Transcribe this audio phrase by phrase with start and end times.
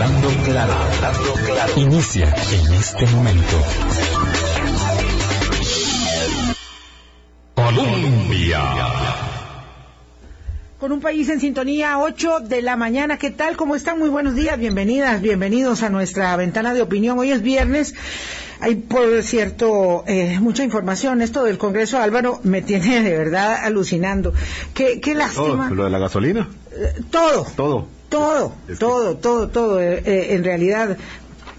[0.00, 1.72] Hablando claro, hablando claro.
[1.76, 3.56] Inicia en este momento.
[7.54, 8.62] Colombia.
[10.78, 13.18] Con un país en sintonía, 8 de la mañana.
[13.18, 13.58] ¿Qué tal?
[13.58, 13.98] ¿Cómo están?
[13.98, 14.58] Muy buenos días.
[14.58, 17.18] Bienvenidas, bienvenidos a nuestra ventana de opinión.
[17.18, 17.94] Hoy es viernes.
[18.60, 21.20] Hay, por cierto, eh, mucha información.
[21.20, 24.32] Esto del Congreso, Álvaro, me tiene de verdad alucinando.
[24.72, 25.68] Qué, qué lástima.
[25.70, 26.48] Oh, ¿Lo de la gasolina?
[26.72, 27.46] Eh, todo.
[27.54, 27.99] Todo.
[28.10, 29.80] Todo, Es que- todo, todo, todo.
[29.80, 30.98] Eh, eh, en realidad,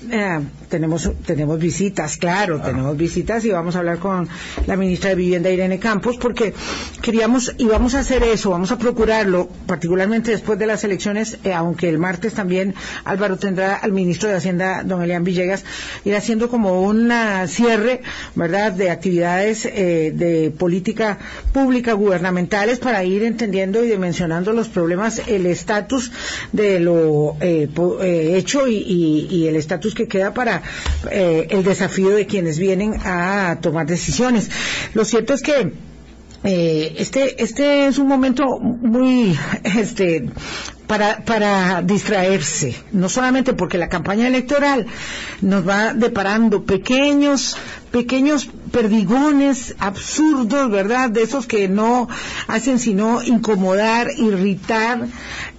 [0.10, 0.40] eh,
[0.72, 4.28] tenemos, tenemos visitas, claro, tenemos visitas y vamos a hablar con
[4.66, 6.54] la ministra de Vivienda, Irene Campos, porque
[7.02, 11.54] queríamos y vamos a hacer eso, vamos a procurarlo, particularmente después de las elecciones, eh,
[11.54, 12.74] aunque el martes también
[13.06, 15.64] Álvaro tendrá al ministro de Hacienda, don Elian Villegas,
[16.06, 17.12] ir haciendo como un
[17.48, 18.02] cierre,
[18.36, 21.18] ¿verdad?, de actividades eh, de política
[21.54, 26.12] pública gubernamentales para ir entendiendo y dimensionando los problemas, el estatus
[26.54, 30.61] de lo eh, po- eh, hecho y, y- y el estatus que queda para
[31.10, 34.50] eh, el desafío de quienes vienen a tomar decisiones.
[34.94, 35.74] Lo cierto es que
[36.44, 40.28] eh, este este es un momento muy este
[40.88, 44.88] para para distraerse no solamente porque la campaña electoral
[45.42, 47.58] nos va deparando pequeños
[47.92, 52.10] pequeños perdigones absurdos verdad de esos que no
[52.48, 55.06] hacen sino incomodar irritar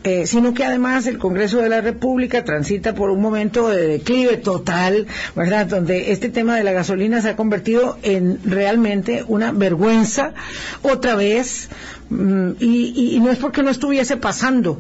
[0.05, 4.37] eh, sino que además el Congreso de la República transita por un momento de declive
[4.37, 5.67] total, ¿verdad?
[5.67, 10.35] Donde este tema de la gasolina se ha convertido en realmente una vergüenza
[10.83, 11.69] otra vez.
[12.11, 14.79] mm, Y, y- no es porque no estuviese pasando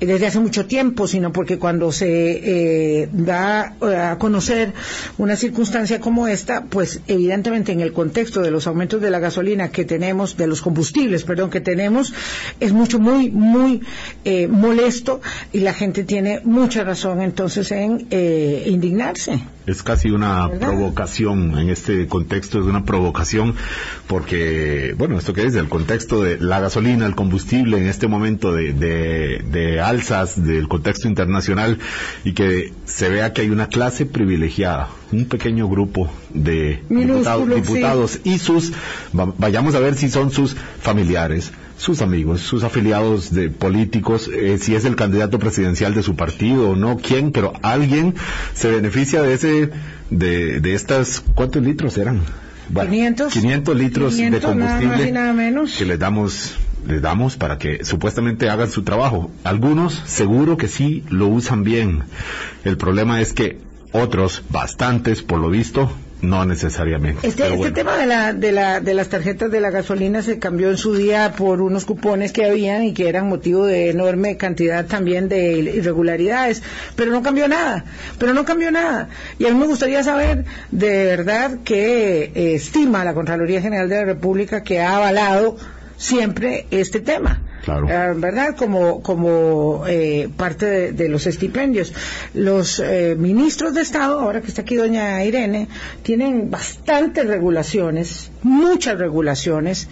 [0.00, 4.72] desde hace mucho tiempo, sino porque cuando se eh, da eh, a conocer
[5.18, 9.68] una circunstancia como esta, pues evidentemente en el contexto de los aumentos de la gasolina
[9.68, 12.12] que tenemos, de los combustibles, perdón, que tenemos,
[12.60, 13.82] es mucho, muy, muy
[14.24, 15.20] eh, molesto
[15.52, 19.40] y la gente tiene mucha razón entonces en eh, indignarse.
[19.66, 20.68] Es casi una ¿Verdad?
[20.68, 23.54] provocación en este contexto, es una provocación
[24.06, 28.52] porque, bueno, esto que es del contexto de la gasolina, el combustible en este momento
[28.52, 31.78] de, de, de alzas del contexto internacional
[32.24, 36.82] y que se vea que hay una clase privilegiada, un pequeño grupo de
[37.56, 38.20] diputados, sí.
[38.24, 38.72] y sus,
[39.18, 44.58] va- vayamos a ver si son sus familiares, sus amigos, sus afiliados de políticos, eh,
[44.60, 48.14] si es el candidato presidencial de su partido o no, quién, pero alguien
[48.54, 49.70] se beneficia de ese,
[50.10, 52.20] de, de estas, ¿cuántos litros eran?
[52.72, 53.32] 500.
[53.32, 55.76] 500 litros 500, de nada más combustible y nada menos.
[55.76, 56.56] que les damos
[56.86, 59.30] les damos para que supuestamente hagan su trabajo.
[59.44, 62.04] Algunos seguro que sí lo usan bien.
[62.64, 63.58] El problema es que
[63.92, 65.90] otros, bastantes por lo visto,
[66.24, 67.26] no necesariamente.
[67.26, 70.70] Este, este tema de, la, de, la, de las tarjetas de la gasolina se cambió
[70.70, 74.86] en su día por unos cupones que habían y que eran motivo de enorme cantidad
[74.86, 76.62] también de irregularidades,
[76.96, 77.84] pero no cambió nada,
[78.18, 79.08] pero no cambió nada.
[79.38, 83.96] Y a mí me gustaría saber de verdad que eh, estima la Contraloría General de
[83.96, 85.56] la República que ha avalado
[86.04, 87.40] siempre este tema.
[87.64, 87.88] Claro.
[87.88, 88.54] Eh, ¿Verdad?
[88.56, 91.94] Como, como eh, parte de, de los estipendios.
[92.34, 95.68] Los eh, ministros de Estado, ahora que está aquí doña Irene,
[96.02, 99.88] tienen bastantes regulaciones, muchas regulaciones.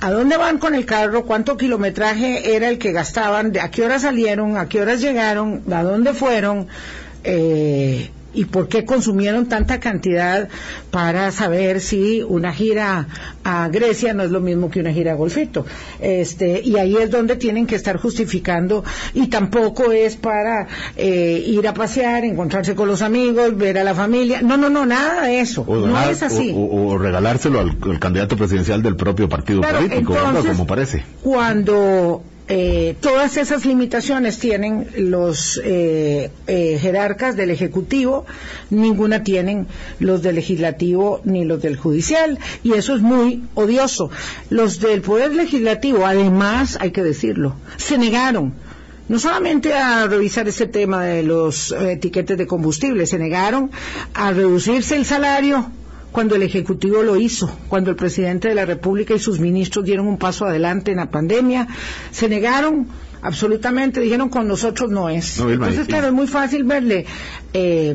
[0.00, 1.24] ¿A dónde van con el carro?
[1.24, 3.52] ¿Cuánto kilometraje era el que gastaban?
[3.52, 4.56] ¿De ¿A qué horas salieron?
[4.56, 5.62] ¿A qué horas llegaron?
[5.72, 6.66] ¿A dónde fueron?
[7.22, 10.48] Eh, y por qué consumieron tanta cantidad
[10.90, 13.06] para saber si una gira
[13.44, 15.66] a Grecia no es lo mismo que una gira a Golfito.
[16.00, 18.84] Este, y ahí es donde tienen que estar justificando
[19.14, 20.66] y tampoco es para
[20.96, 24.42] eh, ir a pasear, encontrarse con los amigos, ver a la familia.
[24.42, 25.62] No, no, no, nada de eso.
[25.66, 26.52] O, no es así.
[26.56, 30.14] o- regalárselo al, al candidato presidencial del propio partido Claro, político,
[30.46, 31.04] como parece.
[31.22, 38.26] Cuando eh, todas esas limitaciones tienen los eh, eh, jerarcas del Ejecutivo,
[38.70, 39.66] ninguna tienen
[40.00, 44.10] los del Legislativo ni los del Judicial, y eso es muy odioso.
[44.50, 48.54] Los del Poder Legislativo, además, hay que decirlo, se negaron
[49.08, 53.70] no solamente a revisar ese tema de los eh, etiquetes de combustible, se negaron
[54.14, 55.70] a reducirse el salario
[56.12, 60.06] cuando el Ejecutivo lo hizo, cuando el presidente de la República y sus ministros dieron
[60.06, 61.66] un paso adelante en la pandemia,
[62.10, 62.86] se negaron
[63.22, 65.38] absolutamente, dijeron con nosotros no es.
[65.38, 67.06] No, Entonces, claro, es muy fácil verle,
[67.54, 67.94] eh,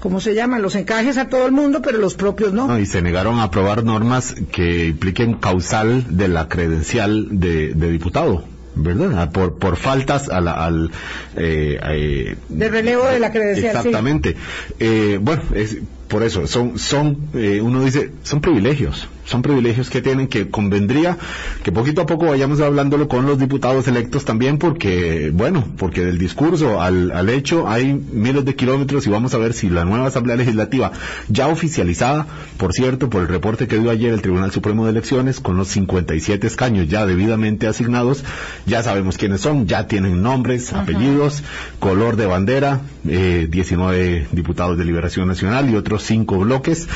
[0.00, 0.62] ¿cómo se llaman?
[0.62, 2.66] Los encajes a todo el mundo, pero los propios no.
[2.66, 7.90] No, y se negaron a aprobar normas que impliquen causal de la credencial de, de
[7.90, 8.44] diputado.
[8.80, 9.10] ¿Verdad?
[9.18, 10.92] Ah, Por, por faltas a la- al...
[11.36, 13.76] eh, eh, De relevo de la credencial, sí.
[13.78, 14.36] Exactamente.
[14.78, 15.78] Eh, bueno, es-
[16.08, 21.18] por eso, son, son eh, uno dice, son privilegios, son privilegios que tienen que convendría
[21.62, 26.18] que poquito a poco vayamos hablándolo con los diputados electos también porque, bueno, porque del
[26.18, 30.06] discurso al, al hecho hay miles de kilómetros y vamos a ver si la nueva
[30.06, 30.92] Asamblea Legislativa,
[31.28, 32.26] ya oficializada,
[32.56, 35.68] por cierto, por el reporte que dio ayer el Tribunal Supremo de Elecciones, con los
[35.68, 38.24] 57 escaños ya debidamente asignados,
[38.66, 41.42] ya sabemos quiénes son, ya tienen nombres, apellidos,
[41.78, 46.86] color de bandera, eh, 19 diputados de Liberación Nacional y otros cinco bloques.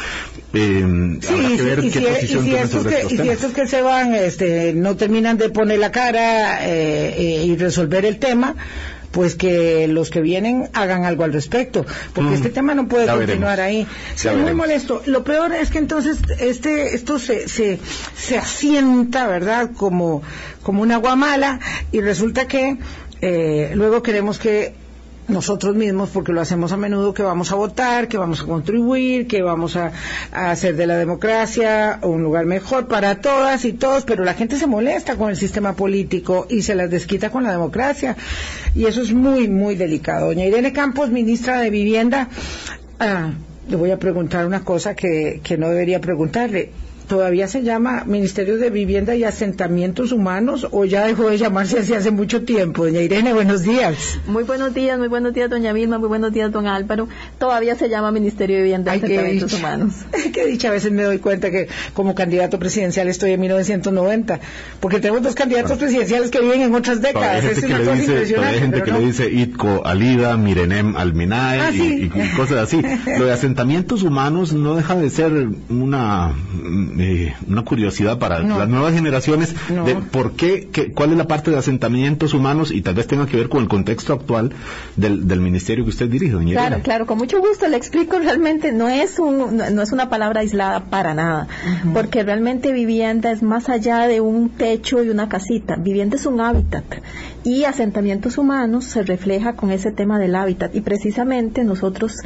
[0.54, 3.80] Eh, Sí, y si- y si- y si estos que, y si estos que se
[3.82, 8.54] van este, no terminan de poner la cara eh, y resolver el tema,
[9.12, 11.84] pues que los que vienen hagan algo al respecto,
[12.14, 12.34] porque Mm.
[12.34, 13.88] este tema no puede Ya continuar veremos.
[13.88, 13.96] ahí.
[14.14, 15.02] Sí, es muy molesto.
[15.06, 17.78] Lo peor es que entonces este esto se, se,
[18.16, 19.70] se asienta, ¿verdad?
[19.76, 20.22] Como,
[20.62, 21.60] como una agua mala
[21.92, 22.76] y resulta que
[23.20, 24.74] eh, luego queremos que
[25.32, 29.26] nosotros mismos, porque lo hacemos a menudo, que vamos a votar, que vamos a contribuir,
[29.26, 29.92] que vamos a,
[30.32, 34.66] hacer de la democracia un lugar mejor para todas y todos, pero la gente se
[34.66, 38.16] molesta con el sistema político y se las desquita con la democracia.
[38.74, 40.26] Y eso es muy, muy delicado.
[40.26, 42.28] Doña Irene Campos, ministra de Vivienda,
[43.00, 43.30] ah,
[43.68, 46.70] le voy a preguntar una cosa que, que no debería preguntarle.
[47.12, 51.92] ¿Todavía se llama Ministerio de Vivienda y Asentamientos Humanos o ya dejó de llamarse así
[51.92, 52.84] hace mucho tiempo?
[52.86, 54.18] Doña Irene, buenos días.
[54.26, 57.08] Muy buenos días, muy buenos días, doña Vilma, muy buenos días, don Álvaro.
[57.38, 59.58] Todavía se llama Ministerio de Vivienda y Ay, Asentamientos dicha.
[59.60, 59.94] Humanos.
[60.32, 64.40] Qué dicha, a veces me doy cuenta que como candidato presidencial estoy en 1990,
[64.80, 67.44] porque tenemos dos candidatos presidenciales que viven en otras décadas.
[67.44, 68.58] Es gente que una le cosa dice, todavía hay impresionante.
[68.60, 68.98] gente que no.
[69.00, 72.10] le dice Itco Alida, Mirenem Alminae Ah, y- sí.
[72.14, 72.80] y, y cosas así.
[73.18, 75.32] Lo de asentamientos humanos no deja de ser
[75.68, 76.32] una,
[77.02, 78.58] eh, una curiosidad para No.
[78.58, 79.84] las nuevas generaciones No.
[79.84, 83.26] de por qué, qué- cuál es la parte de asentamientos humanos y tal vez tenga
[83.26, 84.52] que ver con el contexto actual
[84.96, 86.82] del, del ministerio que usted dirige, doña Claro, Irene.
[86.82, 90.40] claro, con mucho gusto le explico realmente no es un no, no es una palabra
[90.40, 91.48] aislada para nada,
[91.94, 95.76] porque realmente vivienda es más allá de un techo y una casita.
[95.76, 96.84] Vivienda es un hábitat
[97.44, 102.16] y asentamientos humanos se refleja con ese tema del hábitat y precisamente nosotros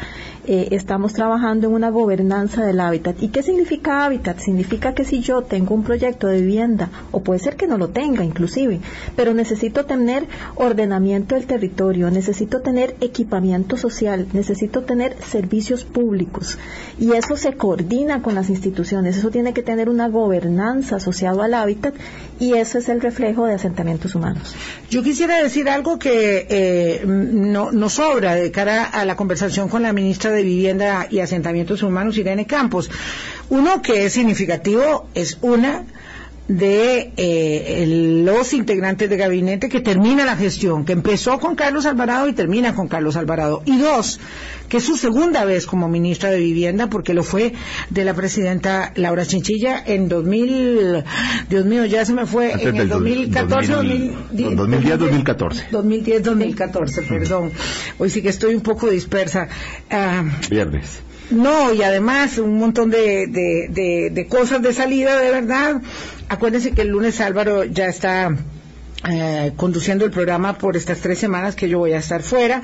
[0.46, 3.22] eh, estamos trabajando en una gobernanza del hábitat.
[3.22, 4.38] ¿Y qué significa hábitat?
[4.38, 7.88] Significa que si yo tengo un proyecto de vivienda o puede ser que no lo
[7.88, 8.80] tenga inclusive,
[9.16, 16.58] pero necesito tener ordenamiento del territorio, necesito tener equipamiento social, necesito tener servicios públicos
[16.98, 21.54] y eso se coordina con las instituciones, eso tiene que tener una gobernanza asociada al
[21.54, 21.94] hábitat
[22.38, 24.54] y eso es el reflejo de asentamientos humanos.
[25.06, 29.93] Quisiera decir algo que eh, no, no sobra de cara a la conversación con la
[29.93, 32.91] ministra de Vivienda y Asentamientos Humanos, Irene Campos.
[33.49, 35.85] Uno que es significativo es una
[36.48, 42.28] de eh, los integrantes de gabinete que termina la gestión, que empezó con Carlos Alvarado
[42.28, 43.62] y termina con Carlos Alvarado.
[43.64, 44.20] Y dos,
[44.69, 47.52] que es su segunda vez como ministra de Vivienda, porque lo fue
[47.90, 51.02] de la presidenta Laura Chinchilla en 2000,
[51.50, 55.64] Dios mío, ya se me fue, Antes en el del dos- 2014, 2000, 2010, 2014.
[55.72, 57.50] 2010, 2014, perdón.
[57.99, 59.49] Hoy sí que estoy un poco dispersa.
[59.90, 61.00] Ah, Viernes.
[61.31, 65.81] no, y además un montón de, de, de, de cosas de salida, de verdad.
[66.28, 68.34] Acuérdense que el lunes Álvaro ya está
[69.08, 72.62] eh, conduciendo el programa por estas tres semanas que yo voy a estar fuera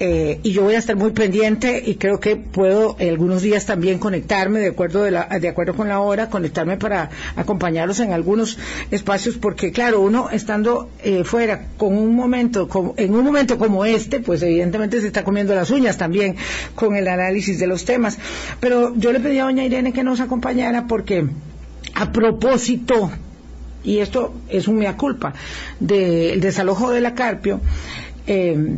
[0.00, 3.98] eh, y yo voy a estar muy pendiente y creo que puedo algunos días también
[3.98, 8.56] conectarme de acuerdo de, la- de acuerdo con la hora conectarme para acompañarlos en algunos
[8.90, 13.84] espacios porque claro uno estando eh, fuera con un momento como- en un momento como
[13.84, 16.36] este pues evidentemente se está comiendo las uñas también
[16.74, 18.16] con el análisis de los temas.
[18.60, 21.26] Pero yo le pedí a doña Irene que nos acompañara porque
[21.94, 23.10] a propósito
[23.84, 25.34] y esto es un mea culpa,
[25.78, 27.60] del desalojo de la Carpio,
[28.26, 28.76] eh,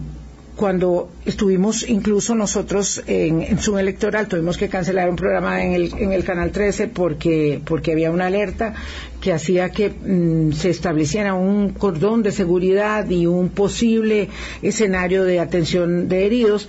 [0.57, 5.93] cuando estuvimos incluso nosotros en, en Zoom electoral, tuvimos que cancelar un programa en el,
[5.99, 8.75] en el Canal 13 porque, porque había una alerta
[9.21, 14.31] que hacía que mm, se estableciera un cordón de seguridad y un posible
[14.63, 16.69] escenario de atención de heridos.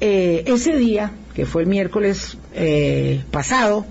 [0.00, 3.86] Eh, ese día, que fue el miércoles eh, pasado,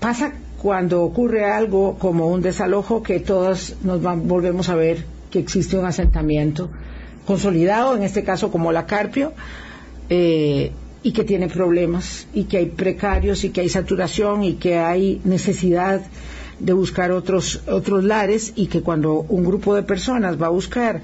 [0.00, 5.38] pasa cuando ocurre algo como un desalojo que todos nos van- volvemos a ver que
[5.38, 6.70] existe un asentamiento
[7.26, 9.32] consolidado, en este caso como la Carpio,
[10.08, 14.78] eh, y que tiene problemas, y que hay precarios, y que hay saturación, y que
[14.78, 16.00] hay necesidad
[16.58, 21.02] de buscar otros, otros lares, y que cuando un grupo de personas va a buscar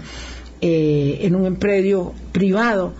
[0.60, 2.92] eh, en un predio privado,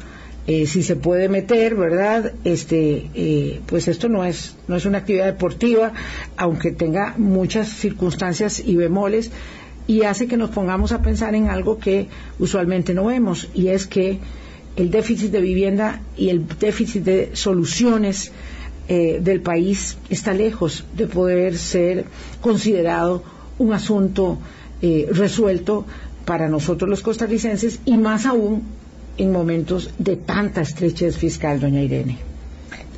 [0.46, 2.34] eh, si se puede meter, ¿verdad?
[2.44, 5.92] Este, eh, pues esto no es, no es una actividad deportiva,
[6.36, 9.30] aunque tenga muchas circunstancias y bemoles,
[9.86, 12.08] y hace que nos pongamos a pensar en algo que
[12.38, 14.18] usualmente no vemos, y es que
[14.76, 18.30] el déficit de vivienda y el déficit de soluciones
[18.88, 22.04] eh, del país está lejos de poder ser
[22.42, 23.22] considerado
[23.58, 24.38] un asunto
[25.12, 25.86] resuelto
[26.26, 28.64] para nosotros los costarricenses y más aún
[29.18, 32.18] en momentos de tanta estrechez fiscal, doña Irene.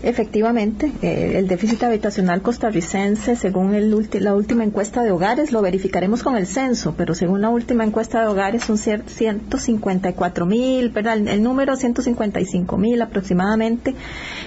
[0.02, 3.72] Efectivamente, eh, el déficit habitacional costarricense, según
[4.20, 8.20] la última encuesta de hogares, lo verificaremos con el censo, pero según la última encuesta
[8.20, 11.16] de hogares son 154 mil, ¿verdad?
[11.16, 13.94] El, número 155 mil aproximadamente.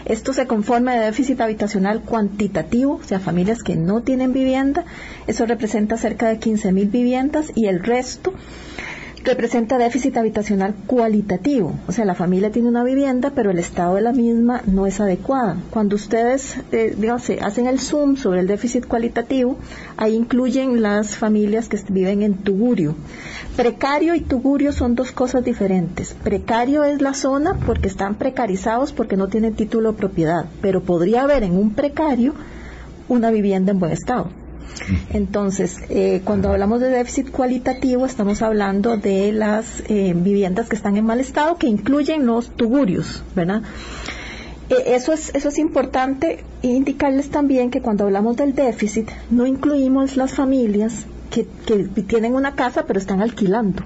[0.05, 4.85] Esto se conforma de déficit habitacional cuantitativo, o sea, familias que no tienen vivienda.
[5.25, 8.33] Eso representa cerca de 15 mil viviendas y el resto
[9.23, 14.01] representa déficit habitacional cualitativo, o sea, la familia tiene una vivienda, pero el estado de
[14.01, 15.57] la misma no es adecuado.
[15.69, 19.57] Cuando ustedes, eh, digamos, hacen el zoom sobre el déficit cualitativo,
[19.97, 22.95] ahí incluyen las familias que viven en tugurio.
[23.55, 26.15] Precario y tugurio son dos cosas diferentes.
[26.23, 31.23] Precario es la zona porque están precarizados porque no tienen título de propiedad, pero podría
[31.23, 32.33] haber en un precario
[33.09, 34.29] una vivienda en buen estado.
[35.13, 40.97] Entonces, eh, cuando hablamos de déficit cualitativo, estamos hablando de las eh, viviendas que están
[40.97, 43.61] en mal estado, que incluyen los tugurios, ¿verdad?
[44.69, 50.17] Eh, eso, es, eso es importante indicarles también que cuando hablamos del déficit, no incluimos
[50.17, 51.43] las familias que,
[52.03, 53.83] tienen una casa pero están alquilando.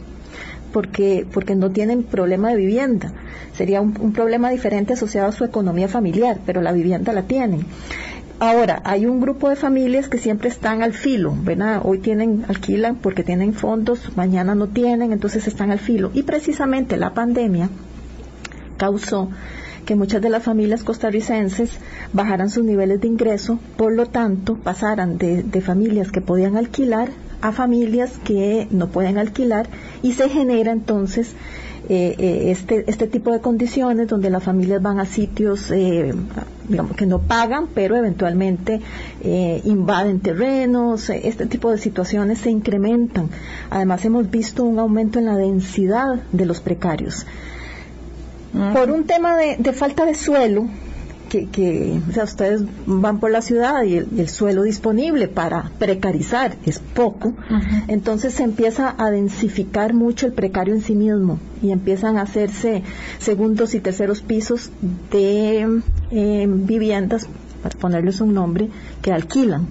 [0.71, 3.13] Porque, porque no tienen problema de vivienda.
[3.55, 7.63] Sería un problema diferente asociado a su economía familiar, pero la vivienda la tienen.
[8.45, 11.79] Ahora, hay un grupo de familias que siempre están al filo, ¿verdad?
[11.85, 16.11] Hoy tienen, alquilan porque tienen fondos, mañana no tienen, entonces están al filo.
[16.13, 17.69] Y precisamente la pandemia
[18.75, 19.29] causó
[19.85, 21.69] que muchas de las familias costarricenses
[22.11, 27.11] bajaran sus niveles de ingreso, por lo tanto pasaran de, de, familias que podían alquilar
[27.39, 29.67] a familias que no pueden alquilar
[30.01, 31.33] y se genera entonces
[31.89, 36.13] eh, eh, este, este tipo de condiciones donde las familias van a sitios, eh,
[36.69, 38.79] digamos, que no pagan, pero eventualmente
[39.65, 43.29] invaden terrenos, este tipo de situaciones se incrementan.
[43.69, 47.25] Además, hemos visto un aumento en la densidad de los precarios.
[48.73, 50.67] Por un tema de falta de suelo,
[51.51, 56.79] que, o sea, ustedes van por la ciudad y el, suelo disponible para precarizar es
[56.79, 57.33] poco,
[57.87, 62.83] entonces se empieza a densificar mucho el precario en sí mismo y empiezan a hacerse
[63.19, 64.71] segundos y terceros pisos
[65.11, 67.27] de eh, viviendas,
[67.61, 68.69] para ponerles un nombre,
[69.01, 69.67] que alquilan.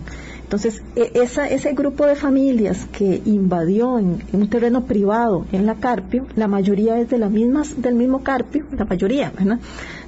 [0.53, 6.27] Entonces, e, ese grupo de familias que invadió en, un terreno privado en la Carpio,
[6.37, 9.33] la mayoría es de las mismas, del mismo Carpio, la mayoría,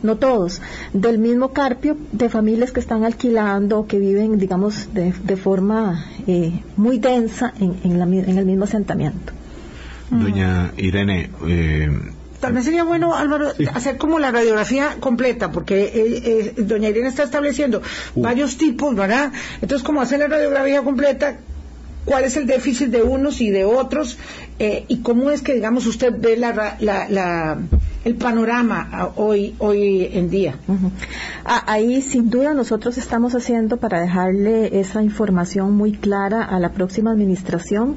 [0.03, 0.61] no todos,
[0.93, 6.99] del mismo Carpio, de familias que están alquilando, que viven, digamos, de, forma eh, muy
[6.99, 9.33] densa en, en el mismo asentamiento.
[10.11, 11.89] Doña Irene, eh,
[12.45, 17.09] Tal vez sería bueno, Álvaro, hacer como la radiografía completa, porque eh, eh, doña Irene
[17.09, 17.81] está estableciendo
[18.15, 18.21] uh.
[18.21, 19.33] varios tipos, ¿verdad?
[19.63, 21.39] Entonces, como hacer la radiografía completa,
[22.05, 24.19] cuál es el déficit de unos y de otros,
[24.59, 27.57] eh, y cómo es que, digamos, usted ve la,
[28.05, 30.57] el panorama hoy, hoy en día.
[31.47, 36.73] Ah, ahí, sin duda, nosotros estamos haciendo para dejarle esa información muy clara a la
[36.73, 37.97] próxima administración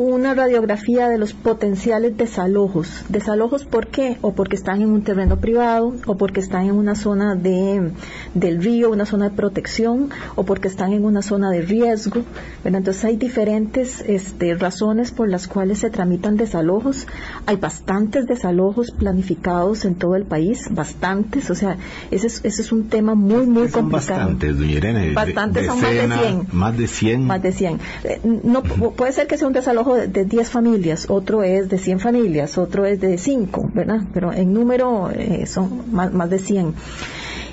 [0.00, 3.04] una radiografía de los potenciales desalojos.
[3.10, 4.16] ¿Desalojos por qué?
[4.22, 7.90] O porque están en un terreno privado, o porque están en una zona de,
[8.32, 12.22] del río, una zona de protección, o porque están en una zona de riesgo.
[12.64, 17.06] Entonces hay diferentes este, razones por las cuales se tramitan desalojos.
[17.44, 21.50] Hay bastantes desalojos planificados en todo el país, bastantes.
[21.50, 21.76] O sea,
[22.10, 24.20] ese es, ese es un tema muy, muy complicado.
[24.20, 25.12] Bastantes, doña Irene.
[25.12, 26.46] Bastantes, son más de 100.
[26.52, 27.24] Más de 100.
[27.26, 27.80] Más de 100.
[28.04, 32.00] Eh, no, puede ser que sea un desalojo de 10 familias, otro es de 100
[32.00, 34.00] familias, otro es de 5, ¿verdad?
[34.12, 36.74] Pero en número eh, son más, de 100.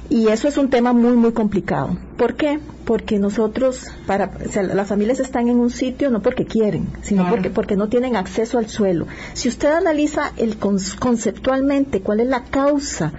[0.10, 1.98] Y eso es un tema muy, muy complicado.
[2.18, 2.60] ¿Por qué?
[2.86, 4.32] Porque nosotros, para,
[4.74, 8.58] las familias están en un sitio no porque quieren, sino porque, porque no tienen acceso
[8.58, 9.08] al suelo.
[9.34, 13.12] Si usted analiza el conceptualmente cuál es la causa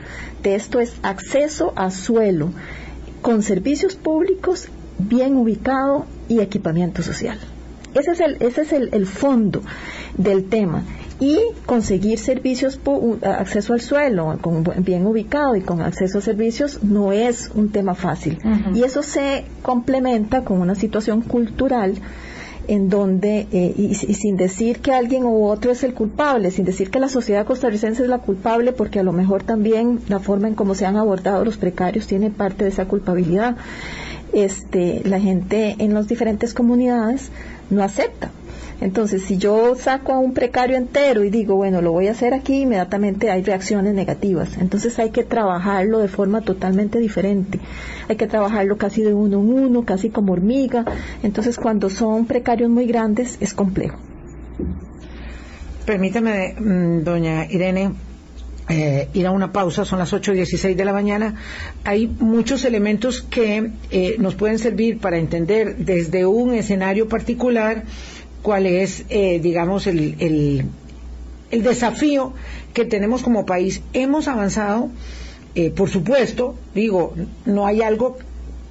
[0.42, 2.50] de esto, es acceso a suelo
[3.20, 7.38] con servicios públicos bien ubicado y equipamiento social.
[7.94, 9.62] Ese es el, ese es el, fondo
[10.16, 10.84] del tema
[11.20, 12.80] y conseguir servicios,
[13.22, 17.94] acceso al suelo, con, bien ubicado y con acceso a servicios, no es un tema
[17.94, 18.38] fácil.
[18.74, 21.94] Y eso se complementa con una situación cultural
[22.68, 26.90] en donde, eh, y, sin decir que alguien u otro es el culpable, sin decir
[26.90, 30.54] que la sociedad costarricense es la culpable, porque a lo mejor también la forma en
[30.54, 33.56] cómo se han abordado los precarios tiene parte de esa culpabilidad.
[34.34, 37.30] Este, la gente en las diferentes comunidades
[37.70, 38.30] no acepta.
[38.80, 42.32] Entonces, si yo saco a un precario entero y digo, bueno, lo voy a hacer
[42.32, 44.56] aquí, inmediatamente hay reacciones negativas.
[44.58, 47.58] Entonces hay que trabajarlo de forma totalmente diferente.
[48.08, 50.84] Hay que trabajarlo casi de uno en uno, casi como hormiga.
[51.24, 53.98] Entonces, cuando son precarios muy grandes, es complejo.
[55.84, 57.90] Permítame, mm, doña Irene,
[58.68, 61.34] eh, ir a una pausa, son las 8.16 de la mañana.
[61.84, 67.84] Hay muchos elementos que eh, nos pueden servir para entender desde un escenario particular
[68.42, 70.64] cuál es, eh, digamos, el, el,
[71.50, 72.32] el, desafío
[72.74, 73.82] que tenemos como país.
[73.92, 74.90] Hemos avanzado,
[75.54, 78.18] eh, por supuesto, digo, no hay algo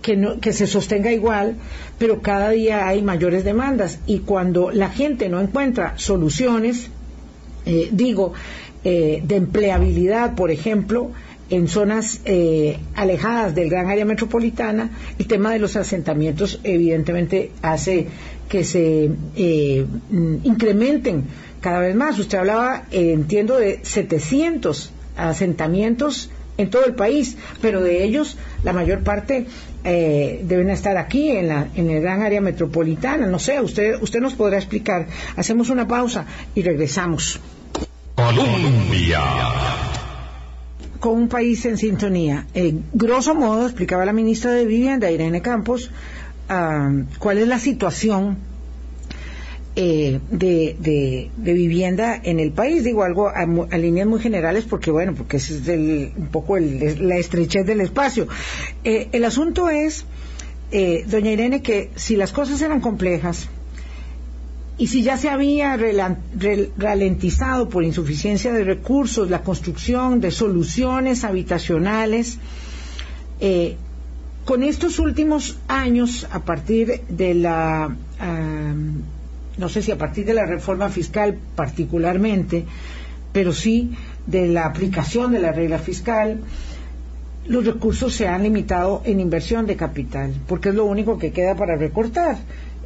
[0.01, 1.55] que, no, que se sostenga igual,
[1.97, 6.89] pero cada día hay mayores demandas y cuando la gente no encuentra soluciones,
[7.65, 8.33] eh, digo,
[8.89, 11.11] eh, de empleabilidad, por ejemplo,
[11.49, 18.07] en zonas eh, alejadas del gran área metropolitana, el tema de los asentamientos evidentemente hace
[18.47, 19.85] que se eh,
[20.43, 21.25] incrementen
[21.59, 22.17] cada vez más.
[22.17, 28.71] Usted hablaba, eh, entiendo, de 700 asentamientos en todo el país, pero de ellos la
[28.71, 29.47] mayor parte
[29.83, 33.27] eh, deben estar aquí en la en el gran área metropolitana.
[33.27, 35.07] No sé, usted usted nos podrá explicar.
[35.35, 36.25] Hacemos una pausa
[36.55, 37.41] y regresamos.
[38.27, 39.21] Colombia.
[40.99, 42.45] Con un país en sintonía.
[42.53, 45.89] Eh, grosso modo, explicaba la ministra de Vivienda, Irene Campos,
[46.49, 48.37] uh, cuál es la situación
[49.77, 52.83] eh, de, vivienda en el país.
[52.83, 56.57] Digo algo a, a, líneas muy generales porque, bueno, porque ese es el, un poco
[56.57, 58.27] el, la estrechez del espacio.
[58.83, 60.05] Eh, el asunto es,
[60.71, 63.47] eh, doña Irene, que si las cosas eran complejas
[64.77, 65.75] y si ya se había
[66.77, 72.37] ralentizado por insuficiencia de recursos la construcción de soluciones habitacionales,
[73.39, 73.75] eh,
[74.45, 77.93] con estos últimos años, a partir de la,
[79.57, 82.65] no sé si a partir de la reforma fiscal particularmente,
[83.33, 83.91] pero sí
[84.25, 86.39] de la aplicación de la regla fiscal,
[87.47, 91.55] los recursos se han limitado en inversión de capital, porque es lo único que queda
[91.55, 92.37] para recortar.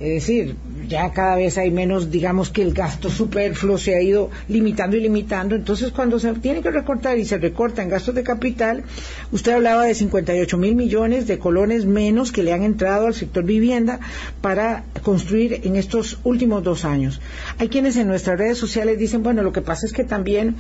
[0.01, 0.55] Es decir,
[0.88, 5.01] ya cada vez hay menos, digamos que el gasto superfluo se ha ido limitando y
[5.01, 5.55] limitando.
[5.55, 8.84] Entonces, cuando se tiene que recortar y se recorta en gastos de capital,
[9.31, 13.43] usted hablaba de 58 mil millones de colones menos que le han entrado al sector
[13.43, 13.99] vivienda
[14.41, 17.21] para construir en estos últimos dos años.
[17.60, 20.56] Hay quienes en nuestras redes sociales dicen, bueno, lo que pasa es que también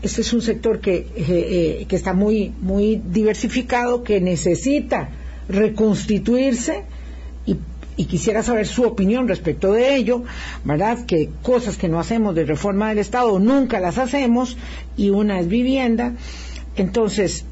[0.00, 5.10] este es un sector que, eh, eh, que está muy, muy diversificado, que necesita
[5.48, 6.84] reconstituirse
[7.46, 7.56] y
[7.96, 10.22] y quisiera saber su opinión respecto de ello,
[10.64, 11.06] ¿verdad?
[11.06, 14.56] Que cosas que no hacemos de reforma del Estado nunca las hacemos
[14.96, 16.12] y una es vivienda.
[16.76, 17.46] Entonces,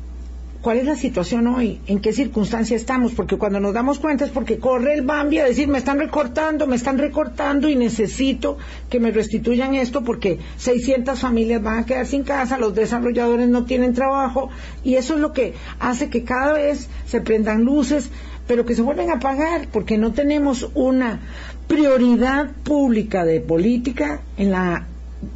[0.61, 1.80] ¿cuál es la situación hoy?
[1.87, 3.12] ¿En qué circunstancia estamos?
[3.12, 6.66] Porque cuando nos damos cuenta es porque corre el Bambi a decir, me están recortando,
[6.66, 8.59] me están recortando y necesito
[8.90, 13.64] que me restituyan esto porque 600 familias van a quedar sin casa, los desarrolladores no
[13.64, 14.50] tienen trabajo
[14.85, 18.11] y eso es lo que hace que cada vez se prendan luces
[18.46, 21.20] pero que se vuelven a pagar porque no tenemos una
[21.66, 24.87] prioridad pública de política en la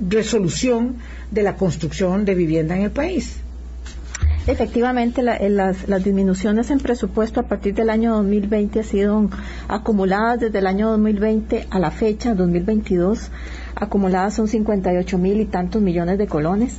[0.09, 0.97] resolución
[1.31, 3.41] de la construcción de vivienda en el país.
[4.47, 9.31] Efectivamente, la, las, las, disminuciones en presupuesto a partir del año 2020 han sido
[9.69, 13.31] acumuladas desde el año 2020 a la fecha, 2022.
[13.75, 16.79] Acumuladas son 58 mil y tantos millones de colones.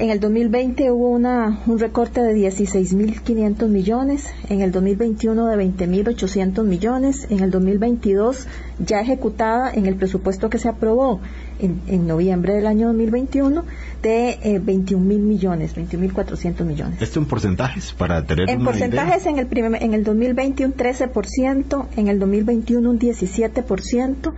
[0.00, 6.62] En el 2020 hubo una, un recorte de 16.500 millones, en el 2021 de 20.800
[6.62, 8.46] millones, en el 2022
[8.78, 11.20] ya ejecutada en el presupuesto que se aprobó
[11.58, 13.64] en, en noviembre del año 2021
[14.00, 17.02] de eh, 21 mil millones, 21.400 millones.
[17.02, 19.32] ¿Esto en porcentajes para tener En una porcentajes idea?
[19.32, 24.32] en el, primer, en el 2020 un 13%, en el 2021 un 17%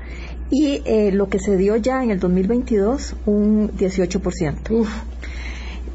[0.49, 4.71] y eh, lo que se dio ya en el 2022 un 18%.
[4.71, 4.89] Uf.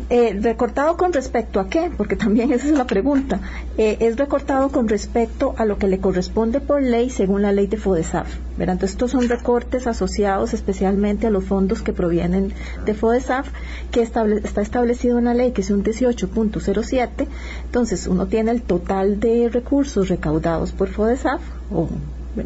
[0.08, 3.40] Eh, recortado con respecto a qué, porque también esa es la pregunta,
[3.76, 7.66] eh, es recortado con respecto a lo que le corresponde por ley según la ley
[7.66, 8.28] de FODESAF.
[8.56, 8.74] ¿verdad?
[8.74, 12.54] Entonces, estos son recortes asociados especialmente a los fondos que provienen
[12.86, 13.48] de FODESAF,
[13.92, 17.28] que estable, está establecido en la ley, que es un 18.07.
[17.66, 21.42] Entonces, uno tiene el total de recursos recaudados por FODESAF,
[21.74, 21.90] o,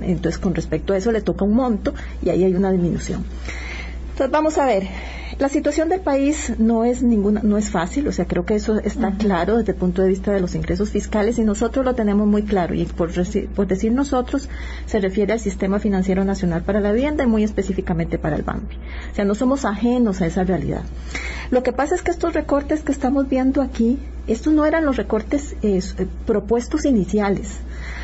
[0.01, 3.25] entonces con respecto a eso le toca un monto y ahí hay una disminución.
[4.11, 4.87] Entonces, vamos a ver,
[5.39, 8.77] la situación del país no es ninguna, no es fácil, o sea, creo que eso
[8.79, 9.17] está uh -huh.
[9.17, 12.43] claro desde el punto de vista de los ingresos fiscales y nosotros lo tenemos muy
[12.43, 13.09] claro y por,
[13.55, 14.49] por, decir nosotros
[14.85, 18.75] se refiere al Sistema Financiero Nacional para la Vivienda y muy específicamente para el BAMBI.
[19.13, 20.83] O sea, no somos ajenos a esa realidad.
[21.51, 23.97] Lo que pasa es que estos recortes que estamos viendo aquí,
[24.27, 25.81] estos no eran los recortes eh,
[26.25, 27.59] propuestos iniciales.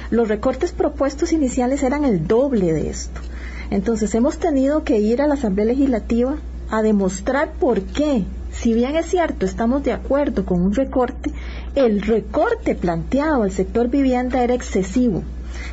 [0.10, 3.20] Los recortes propuestos iniciales eran el doble de esto.
[3.72, 6.38] Entonces hemos tenido que ir a la Asamblea Legislativa
[6.70, 11.32] a demostrar por qué, si bien es cierto, estamos de acuerdo con un recorte,
[11.76, 15.24] el recorte planteado al sector vivienda era excesivo,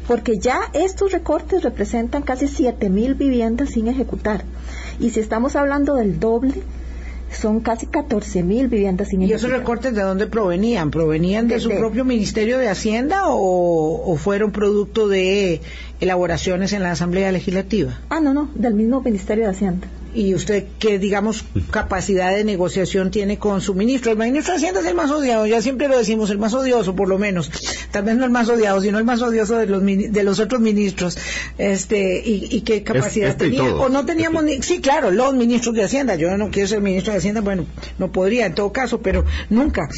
[0.07, 4.45] porque ya estos recortes representan casi 7.000 viviendas sin ejecutar.
[4.99, 6.63] Y si estamos hablando del doble,
[7.33, 10.91] son casi 14 mil viviendas sin ¿Y esos recortes de dónde provenían?
[10.91, 15.61] ¿Provenían de, su propio Ministerio de Hacienda o, fueron producto de
[16.01, 17.99] elaboraciones en la Asamblea Legislativa?
[18.11, 19.89] Ah, no, no, del mismo Ministerio de Hacienda.
[20.15, 24.13] ¿Y usted qué, digamos, capacidad de negociación tiene con su ministro?
[24.13, 26.95] El ministro de Hacienda es el más odiado, ya siempre lo decimos, el más odioso,
[26.95, 27.51] por lo menos.
[27.91, 30.61] Tal vez no el más odiado, sino el más odioso de los, de los otros
[30.61, 31.17] ministros.
[31.57, 33.75] Este, y, qué capacidad este tenía.
[33.75, 36.15] O no teníamos ni, sí, claro, los ministros de Hacienda.
[36.17, 37.65] Yo no quiero ser ministro de Hacienda, bueno,
[37.99, 39.89] no podría en todo caso, pero nunca.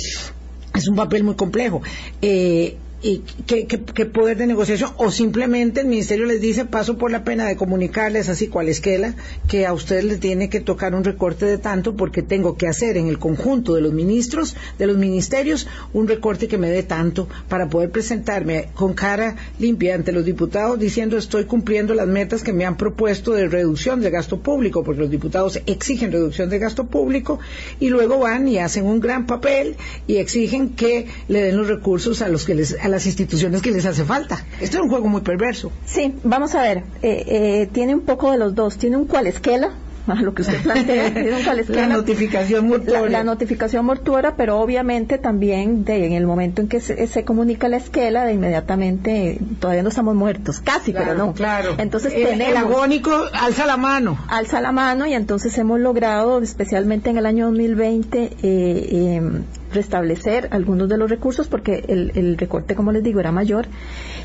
[0.74, 1.82] Es un papel muy complejo.
[2.20, 7.10] Eh, y qué, qué, poder de negociación o simplemente el ministerio les dice paso por
[7.10, 9.14] la pena de comunicarles así cual esquela
[9.46, 12.96] que a ustedes les tiene que tocar un recorte de tanto porque tengo que hacer
[12.96, 17.28] en el conjunto de los ministros de los ministerios un recorte que me dé tanto
[17.46, 22.54] para poder presentarme con cara limpia ante los diputados diciendo estoy cumpliendo las metas que
[22.54, 26.86] me han propuesto de reducción de gasto público porque los diputados exigen reducción de gasto
[26.86, 27.38] público
[27.80, 32.22] y luego van y hacen un gran papel y exigen que le den los recursos
[32.22, 34.44] a los que les las instituciones que les hace falta.
[34.60, 35.72] Esto es un juego muy perverso.
[35.84, 36.78] Sí, vamos a ver.
[37.02, 38.78] Eh, eh, tiene un poco de los dos.
[38.78, 39.72] Tiene un cualesquela,
[40.22, 41.10] lo que usted plantea,
[41.68, 43.18] la notificación mortuoria.
[43.18, 47.78] La, notificación mortuoria, pero obviamente también de, en el momento en que se, comunica la
[47.78, 51.32] esquela, de inmediatamente, todavía no estamos muertos, casi, pero no.
[51.32, 51.74] Claro.
[51.78, 54.18] Entonces el, el agónico alza la mano.
[54.28, 59.42] Alza la mano y entonces hemos logrado, especialmente en el año 2020, eh, em,
[59.74, 63.66] restablecer algunos de los recursos porque el, recorte, como les digo, era mayor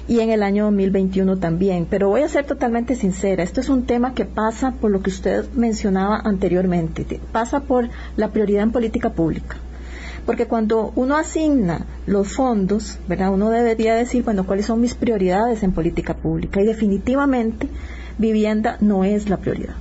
[0.08, 1.86] y en el año 2021 también.
[1.90, 5.10] Pero voy a ser totalmente sincera, esto es un tema que pasa por lo que
[5.10, 9.58] usted mencionaba anteriormente, pasa por la prioridad en política pública.
[10.26, 13.34] Porque cuando uno asigna los fondos, ¿verdad?
[13.34, 16.62] Uno debería decir, bueno, ¿cuáles son mis prioridades en política pública?
[16.62, 17.68] Y definitivamente
[18.18, 19.76] vivienda no es la prioridad.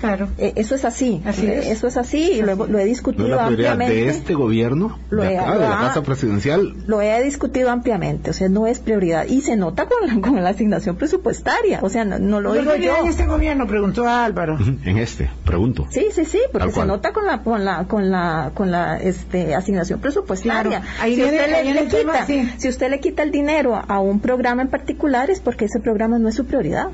[0.00, 0.28] Claro.
[0.38, 1.22] Eh, eso es así.
[1.26, 3.94] Eso es así y lo, he discutido ¿No ampliamente.
[3.94, 4.98] de este gobierno?
[5.10, 6.74] Lo de, he, de la Casa Presidencial.
[6.86, 8.30] Lo he discutido ampliamente.
[8.30, 9.26] O sea, no es prioridad.
[9.26, 11.80] Y se nota con la, con la asignación presupuestaria.
[11.82, 12.96] O sea, no, lo digo yo.
[12.98, 13.66] en este gobierno?
[13.66, 14.58] Preguntó a Álvaro.
[14.84, 15.86] En este, pregunto.
[15.90, 19.54] Sí, sí, sí, porque se nota con la con la con la con la este
[19.54, 20.82] asignación presupuestaria.
[21.00, 22.26] Ahí si, usted le, quita,
[22.58, 26.18] si usted le quita el dinero a un programa en particular es porque ese programa
[26.18, 26.88] no es su prioridad.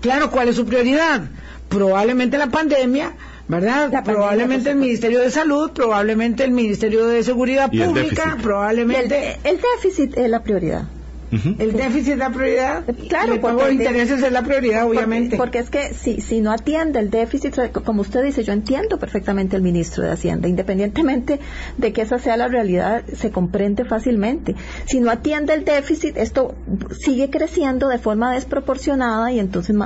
[0.00, 1.22] Claro, ¿cuál es su prioridad?
[1.70, 3.14] Probablemente la pandemia,
[3.48, 4.04] ¿verdad?
[4.04, 9.38] probablemente el Ministerio de Salud, probablemente el Ministerio de Seguridad Pública, probablemente...
[9.44, 10.82] el déficit es la prioridad.
[11.30, 12.84] El déficit es la prioridad.
[13.08, 15.36] Claro, el pago de intereses es la prioridad, obviamente.
[15.36, 19.56] Porque, es que si, si no atiende el déficit, como usted dice, yo entiendo perfectamente
[19.56, 21.40] el ministro de Hacienda, independientemente
[21.76, 24.56] de que esa sea la realidad, se comprende fácilmente.
[24.86, 26.54] Si no atiende el déficit, esto
[26.98, 29.76] sigue creciendo de forma desproporcionada y entonces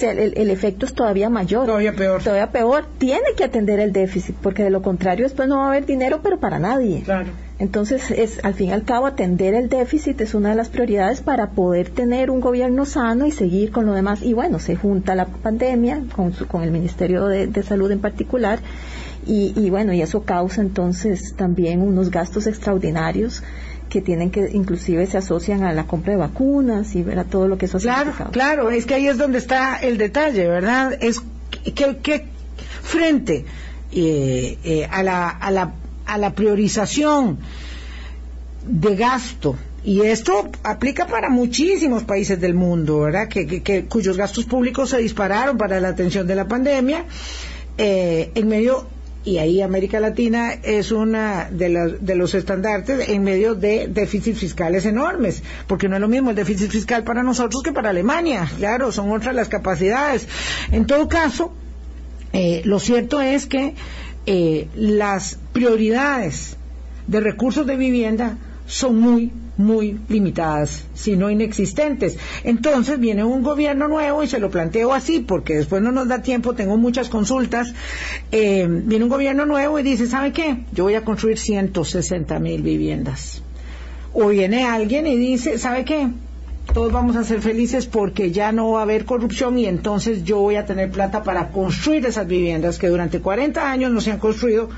[0.00, 1.66] el, efecto es todavía mayor.
[1.66, 2.22] Todavía peor.
[2.22, 2.86] Todavía peor.
[2.98, 6.20] Tiene que atender el déficit, porque de lo contrario después no va a haber dinero,
[6.22, 7.02] pero para nadie.
[7.04, 7.45] Claro.
[7.58, 11.22] Entonces, es, al fin y al cabo, atender el déficit es una de las prioridades
[11.22, 14.20] para poder tener un gobierno sano y seguir con lo demás.
[14.22, 18.58] Y bueno, se junta la pandemia con, con el Ministerio de, Salud en particular.
[19.26, 23.42] Y, bueno, y eso causa entonces también unos gastos extraordinarios
[23.88, 27.48] que tienen que inclusive se asocian a la compra de vacunas y ver a todo
[27.48, 30.96] lo que eso Claro, claro, es que ahí es donde está el detalle, ¿verdad?
[31.00, 31.22] Es
[31.74, 32.26] que, que
[32.82, 33.46] frente
[33.92, 35.72] eh, eh, a, la, a la
[36.06, 37.38] a la priorización
[38.66, 43.28] de gasto y esto aplica para muchísimos países del mundo, ¿verdad?
[43.28, 47.04] Que, cuyos gastos públicos se dispararon para la atención de la pandemia
[47.78, 48.88] eh, en medio
[49.24, 54.86] y ahí América Latina es una de, de, los estandartes en medio de déficits fiscales
[54.86, 58.92] enormes, porque no es lo mismo el déficit fiscal para nosotros que para Alemania, claro,
[58.92, 60.28] son otras las capacidades.
[60.70, 61.52] En todo caso,
[62.32, 63.74] eh, lo cierto es que
[64.26, 66.56] eh, las prioridades
[67.06, 72.18] de recursos de vivienda son muy, muy limitadas, si no inexistentes.
[72.42, 76.22] Entonces viene un gobierno nuevo y se lo planteo así, porque después no nos da
[76.22, 77.72] tiempo, tengo muchas consultas.
[78.32, 80.64] Eh, viene un gobierno nuevo y dice, ¿sabe qué?
[80.72, 83.42] Yo voy a construir 160 mil viviendas.
[84.12, 86.08] O viene alguien y dice, ¿sabe qué?
[86.76, 90.40] Todos vamos a ser felices porque ya no va a haber corrupción y entonces yo
[90.40, 94.18] voy a tener plata para construir esas viviendas que durante 40 años no se han
[94.18, 94.68] construido,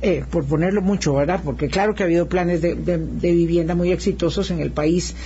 [0.00, 1.40] eh, por ponerlo mucho, ¿verdad?
[1.44, 5.16] Porque claro que ha habido planes de, vivienda muy exitosos en el país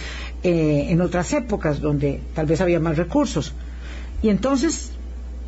[0.43, 3.53] eh, en otras épocas donde tal vez había más recursos.
[4.23, 4.93] Y entonces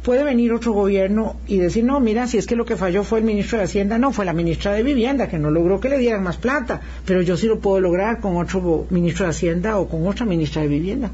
[0.06, 3.18] puede venir otro gobierno y decir, no, mira, si es que lo que falló fue
[3.18, 5.98] el ministro de Hacienda, no, fue la ministra de Vivienda, que no logró que le
[5.98, 9.88] dieran más plata, pero yo sí lo puedo lograr con otro ministro de Hacienda o
[9.88, 11.10] con otra ministra de Vivienda.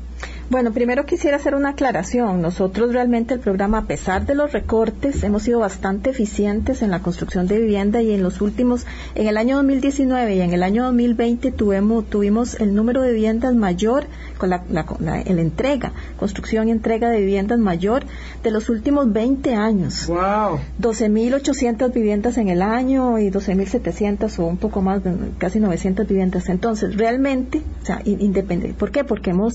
[0.53, 2.43] Bueno, primero quisiera hacer una aclaración.
[2.43, 7.01] Nosotros realmente el programa, a pesar de los recortes, hemos sido bastante eficientes en la
[7.01, 8.85] construcción de vivienda y en los últimos,
[9.15, 13.55] en el año 2019 y en el año 2020 tuvimos, tuvimos el número de viviendas
[13.55, 14.05] mayor
[14.37, 18.05] con la, la, entrega, construcción y entrega de viviendas mayor
[18.43, 20.07] de los últimos 20 años.
[20.07, 20.59] Wow.
[20.79, 25.01] 12.800 viviendas en el año y 12.700 o un poco más,
[25.39, 26.51] casi 900 viviendas.
[26.51, 28.79] Entonces, realmente, o sea, independiente.
[28.79, 29.03] ¿Por qué?
[29.03, 29.55] Porque hemos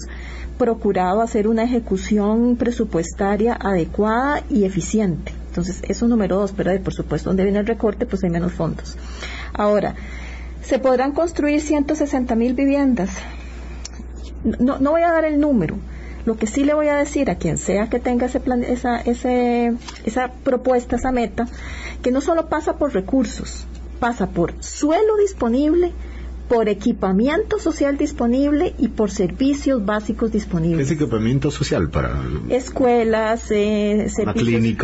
[0.57, 0.87] procurado
[1.23, 5.34] hacer una ejecución presupuestaria adecuada y eficiente.
[5.47, 8.95] Entonces, eso número dos, pero por supuesto, donde viene el recorte, pues hay menos fondos.
[9.54, 9.95] Ahora,
[10.62, 13.10] se podrán construir 160 mil viviendas.
[14.60, 15.78] No, no voy a dar el número.
[16.26, 19.00] Lo que sí le voy a decir a quien sea que tenga ese plan, esa,
[19.02, 19.73] ese,
[20.06, 21.47] esa propuesta, esa meta,
[22.02, 23.65] que no solo pasa por recursos,
[24.00, 25.93] pasa por suelo disponible,
[26.47, 30.88] por equipamiento social disponible y por servicios básicos disponibles.
[30.88, 34.77] ¿Qué es equipamiento social para escuelas, eh, servicios,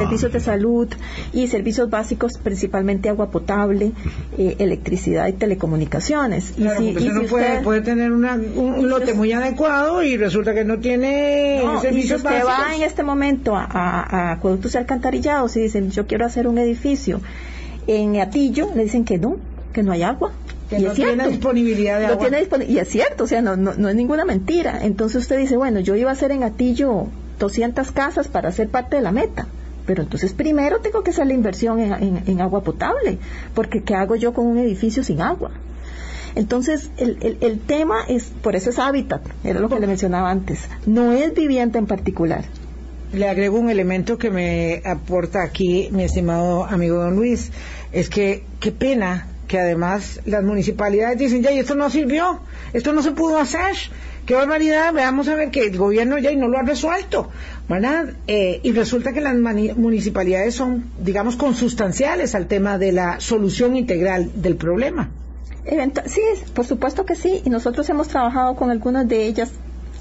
[0.00, 0.88] servicios de salud
[1.32, 3.92] y servicios básicos, principalmente agua potable,
[4.36, 6.54] eh, electricidad y telecomunicaciones.
[6.56, 7.22] y si, uno
[7.62, 12.74] puede, tener un, lote muy adecuado y resulta que no tiene servicios si usted va
[12.76, 17.20] en este momento a, a, acueductos y alcantarillados y dicen yo quiero hacer un edificio
[17.86, 19.36] en Atillo, le dicen que no,
[19.72, 20.32] que no hay agua
[20.70, 22.28] y no tiene disponibilidad de agua.
[22.66, 24.80] y es cierto, o sea, no, no, es ninguna mentira.
[24.82, 27.06] Entonces usted dice, bueno, yo iba a hacer en Atillo
[27.38, 29.46] 200 casas para ser parte de la meta.
[29.86, 33.18] Pero entonces primero tengo que hacer la inversión en, en, agua potable,
[33.54, 35.50] porque ¿qué hago yo con un edificio sin agua?
[36.34, 40.30] Entonces, el, el, el, tema es, por eso es hábitat, era lo que le mencionaba
[40.30, 42.44] antes, no es vivienda en particular.
[43.14, 47.50] Le agrego un elemento que me aporta aquí mi estimado amigo don Luis,
[47.90, 52.40] es que qué pena que además las municipalidades dicen, ya, y esto no sirvió,
[52.72, 53.74] esto no se pudo hacer,
[54.26, 57.30] qué barbaridad, veamos a ver que el gobierno ya y no lo ha resuelto,
[57.68, 58.10] ¿verdad?
[58.26, 59.34] Eh, y resulta que las
[59.76, 65.08] municipalidades son, digamos, consustanciales al tema de la solución integral del problema.
[66.04, 66.20] sí,
[66.54, 69.50] por supuesto que sí, y nosotros hemos trabajado con algunas de ellas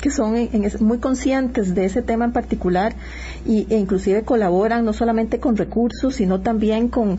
[0.02, 2.94] que son muy conscientes de ese tema en particular
[3.46, 7.18] y, e inclusive colaboran no solamente con recursos, sino también con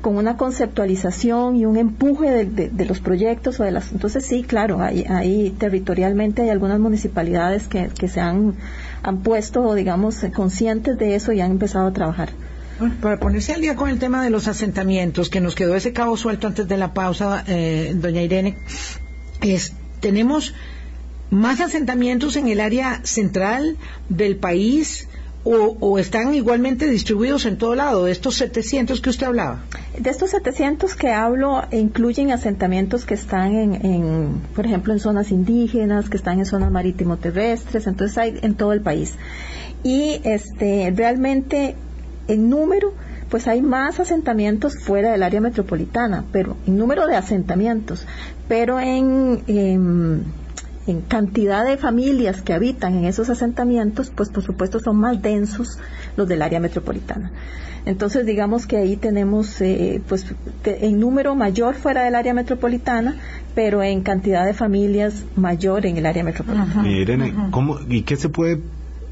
[0.00, 4.80] con una conceptualización y un empuje de, los proyectos o de las entonces sí claro
[4.80, 8.54] ahí, territorialmente hay algunas municipalidades que, que se han,
[9.02, 12.30] han puesto digamos conscientes de eso y han empezado a trabajar
[13.02, 16.16] para ponerse al día con el tema de los asentamientos que nos quedó ese cabo
[16.16, 18.56] suelto antes de la pausa eh, doña Irene
[20.00, 20.54] tenemos
[21.30, 23.76] más asentamientos en el área central
[24.08, 25.08] del país
[25.42, 29.64] o, están igualmente distribuidos en todo lado, de estos 700 que usted hablaba?
[30.00, 36.08] De estos 700 que hablo incluyen asentamientos que están en, por ejemplo, en zonas indígenas,
[36.08, 39.16] que están en zonas marítimo terrestres, entonces hay en todo el país.
[39.82, 41.74] Y este realmente
[42.28, 42.94] en número
[43.28, 48.06] pues hay más asentamientos fuera del área metropolitana, pero en número de asentamientos,
[48.48, 50.24] pero en, en
[50.90, 55.78] en cantidad de familias que habitan en esos asentamientos, pues por supuesto son más densos
[56.16, 57.30] los del área metropolitana.
[57.86, 60.26] Entonces digamos que ahí tenemos eh, pues
[60.64, 63.16] en número mayor fuera del área metropolitana,
[63.54, 66.86] pero en cantidad de familias mayor en el área metropolitana.
[66.86, 68.60] Irene, ¿cómo, ¿y qué se puede,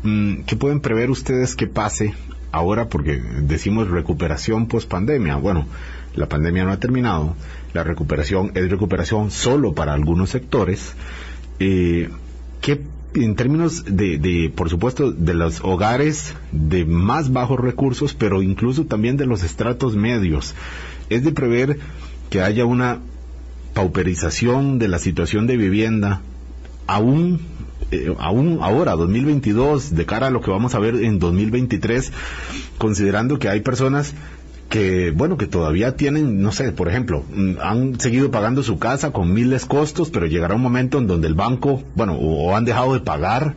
[0.02, 2.12] mm, qué pueden prever ustedes que pase
[2.52, 2.88] ahora?
[2.88, 5.36] Porque decimos recuperación post pandemia.
[5.36, 5.66] Bueno,
[6.14, 7.36] la pandemia no ha terminado,
[7.72, 10.94] la recuperación es recuperación solo para algunos sectores
[11.60, 12.08] eh,
[12.60, 12.80] ¿qué
[13.14, 19.16] en términos de, por supuesto, de los hogares de más bajos recursos, pero incluso también
[19.16, 20.54] de los estratos medios,
[21.08, 21.78] es de prever
[22.30, 23.00] que haya una
[23.74, 26.20] pauperización de la situación de vivienda,
[26.86, 27.40] aún,
[27.90, 32.12] eh, aún ahora, 2022, de cara a lo que vamos a ver en 2023,
[32.76, 34.14] considerando que hay personas
[34.68, 39.12] que, bueno, que todavía tienen, no sé, por ejemplo, mm, han seguido pagando su casa
[39.12, 42.94] con miles costos, pero llegará un momento en donde el banco, bueno, o, han dejado
[42.94, 43.54] de pagar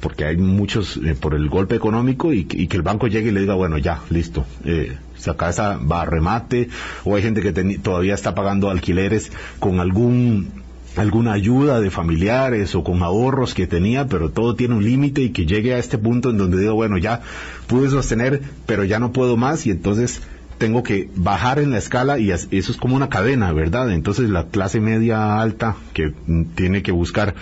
[0.00, 3.40] porque hay muchos eh, por el golpe económico y, que el banco llegue y le
[3.40, 6.68] diga, bueno, ya, listo, eh, esa casa va a remate,
[7.04, 10.58] o hay gente que todavía está pagando alquileres con algún
[10.96, 15.30] alguna ayuda de familiares o con ahorros que tenía, pero todo tiene un límite y
[15.30, 17.22] que llegue a este punto en donde digo, bueno, ya
[17.68, 20.22] pude sostener, pero ya no puedo más y entonces
[20.58, 23.90] tengo que bajar en la escala y eso es como una cadena, ¿verdad?
[23.92, 26.12] Entonces la clase media alta que
[26.54, 27.34] tiene que buscar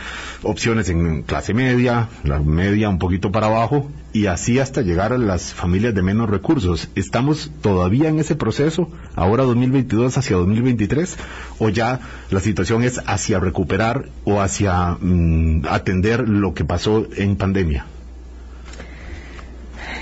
[0.42, 5.18] opciones en clase media, la media un poquito para abajo y así hasta llegar a
[5.18, 6.88] las familias de menos recursos.
[6.94, 11.16] ¿Estamos todavía en ese proceso, ahora 2022 hacia 2023,
[11.59, 12.00] o ya
[12.31, 17.87] la situación es hacia recuperar o hacia mm, atender lo que pasó en pandemia?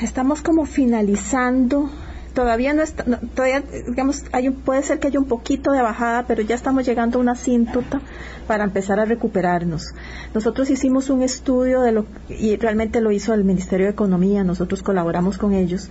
[0.02, 1.90] Estamos como finalizando
[2.34, 6.42] todavía no está, todavía, digamos, hay puede ser que haya un poquito de bajada, pero
[6.42, 8.00] ya estamos llegando a una síntota
[8.46, 9.94] para empezar a recuperarnos.
[10.34, 14.82] Nosotros hicimos un estudio de lo, y realmente lo hizo el Ministerio de Economía, nosotros
[14.82, 15.88] colaboramos con ellos,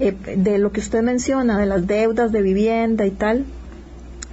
[0.00, 3.44] eh, de lo que usted menciona, de las deudas de vivienda y tal,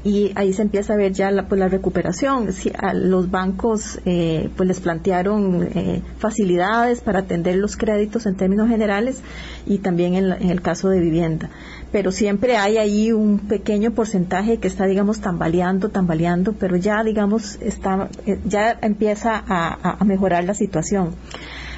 [0.04, 2.54] y ahí se empieza a ver ya la, pues, la recuperación.
[2.54, 8.36] Si a los bancos eh, pues les plantearon eh, facilidades para atender los créditos en
[8.36, 9.22] términos generales
[9.66, 11.50] y también en, el caso de vivienda.
[11.92, 17.58] Pero siempre hay ahí un pequeño porcentaje que está, digamos, tambaleando, tambaleando, pero ya, digamos,
[17.62, 21.16] está, eh, ya empieza a, a, mejorar la situación.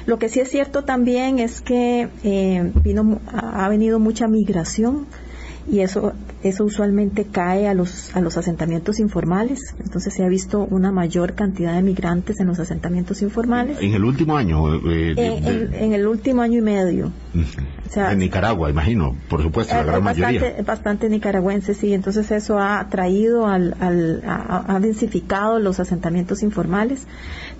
[0.06, 2.08] Lo que sí es cierto también es que
[2.82, 5.06] vino, ha venido mucha migración
[5.70, 10.66] y eso eso usualmente cae a los a los asentamientos informales entonces se ha visto
[10.70, 15.92] una mayor cantidad de migrantes en los asentamientos informales en el último año eh, en,
[15.92, 17.12] el último año y medio
[17.94, 22.88] en Nicaragua imagino por supuesto la gran bastante, mayoría bastante nicaragüenses sí entonces eso ha
[22.88, 27.06] traído al, al ha densificado los asentamientos informales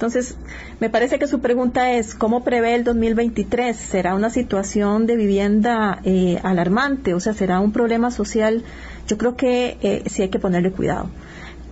[0.02, 0.36] entonces,
[0.80, 3.76] me parece que su pregunta es, ¿cómo prevé el 2023?
[3.76, 7.14] ¿Será una situación de vivienda eh, alarmante?
[7.14, 8.64] O sea, ¿será un problema social?
[9.06, 11.10] Yo creo que eh, sí hay que ponerle cuidado,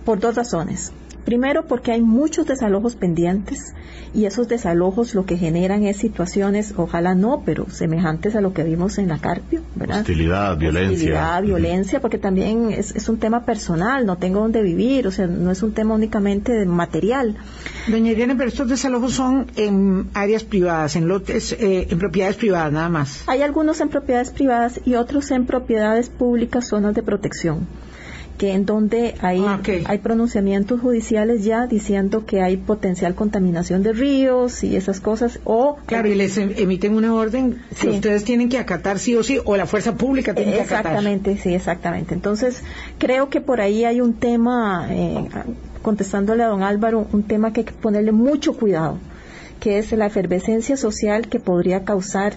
[0.05, 0.91] por dos razones.
[1.25, 3.73] Primero, porque hay muchos desalojos pendientes
[4.13, 8.63] y esos desalojos lo que generan es situaciones, ojalá no, pero semejantes a lo que
[8.63, 9.99] vimos en la Carpio, ¿verdad?
[9.99, 10.93] Hostilidad, violencia.
[10.93, 15.27] Hostilidad, violencia, porque también es, es, un tema personal, no tengo dónde vivir, o sea,
[15.27, 17.37] no es un tema únicamente de material.
[17.87, 22.73] Doña Irene, pero estos desalojos son en áreas privadas, en lotes, eh, en propiedades privadas
[22.73, 23.23] nada más.
[23.27, 27.67] Hay algunos en propiedades privadas y otros en propiedades públicas, zonas de protección
[28.41, 33.93] que en donde hay, ah, hay pronunciamientos judiciales ya diciendo que hay potencial contaminación de
[33.93, 38.49] ríos y esas cosas o claro y les em, emiten una orden que ustedes tienen
[38.49, 40.79] que acatar sí o sí o la fuerza pública tiene que acatar.
[40.79, 42.15] Exactamente sí exactamente.
[42.15, 42.63] Entonces
[42.97, 45.23] creo que por ahí hay un tema eh,
[45.83, 48.97] contestándole a don Álvaro un tema que hay que ponerle mucho cuidado
[49.59, 52.33] que es la efervescencia social que podría causar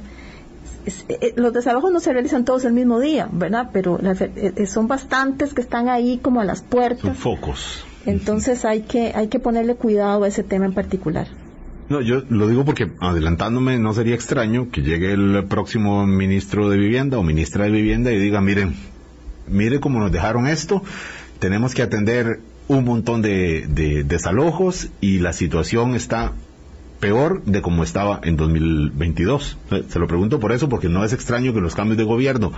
[1.37, 3.71] los desalojos no se realizan todos el mismo día, ¿verdad?
[3.73, 7.03] Pero eh, eh, son bastantes que están ahí como a las puertas.
[7.03, 7.85] Son focos.
[8.07, 11.29] Entonces hay que, hay que ponerle cuidado a ese tema en particular.
[11.89, 16.79] No, yo lo digo porque adelantándome no sería extraño que llegue el próximo ministro de
[16.79, 18.75] Vivienda o ministra de Vivienda y diga, miren,
[19.47, 20.83] mire cómo nos dejaron esto,
[21.39, 26.33] tenemos que atender un montón de desalojos y la situación está
[27.05, 29.59] peor de como estaba en 2022.
[29.73, 32.51] Eh, se lo pregunto por eso, porque no es extraño que los cambios de gobierno,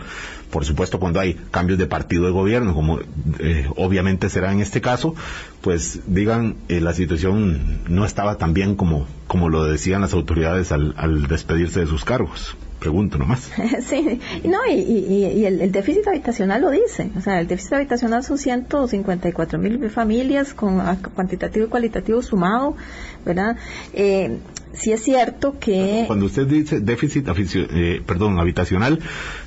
[0.53, 3.01] por supuesto cuando hay cambios de partido de gobierno, como
[3.41, 5.17] eh, obviamente será en este caso,
[5.63, 10.71] pues digan eh, la situación no estaba tan bien como, como lo decían las autoridades
[10.71, 13.51] al, al despedirse de sus cargos pregunto nomás.
[13.89, 17.11] sí, no, y, y, el, déficit habitacional lo dice.
[17.17, 20.81] O sea, el déficit habitacional son 154 mil familias con
[21.15, 22.77] cuantitativo y cualitativo sumado,
[23.25, 23.57] ¿verdad?
[23.93, 24.39] Eh,
[24.73, 26.05] sí es cierto que...
[26.07, 29.01] Cuando usted dice déficit eh, perdón, habitacional,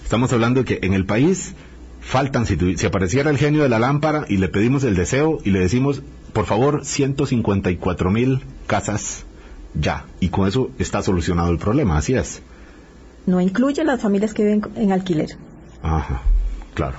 [0.04, 1.54] estamos hablando de que en el país
[2.02, 5.52] faltan, si, si apareciera el genio de la lámpara y le pedimos el deseo y
[5.52, 6.02] le decimos,
[6.34, 9.26] por favor, 154 mil casas
[9.76, 10.06] ya.
[10.20, 12.42] Y con eso está solucionado el problema, así es
[13.26, 15.30] no incluye las familias que viven en alquiler.
[15.82, 16.22] Ajá.
[16.80, 16.98] Claro.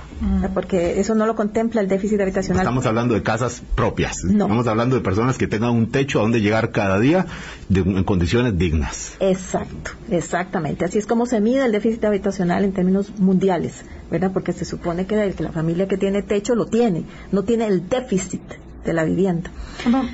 [0.53, 2.61] Porque eso no lo contempla el déficit habitacional.
[2.61, 4.23] estamos hablando de casas propias.
[4.23, 4.45] No.
[4.45, 7.25] Estamos hablando de personas que tengan un techo a donde llegar cada día
[7.73, 9.13] en condiciones dignas.
[9.19, 10.85] Exacto, exactamente.
[10.85, 13.81] Así es como se mide el déficit habitacional en términos mundiales,
[14.11, 14.31] ¿verdad?
[14.31, 18.43] Porque se supone que, la familia que tiene techo lo tiene, no tiene el déficit
[18.85, 19.49] de la vivienda.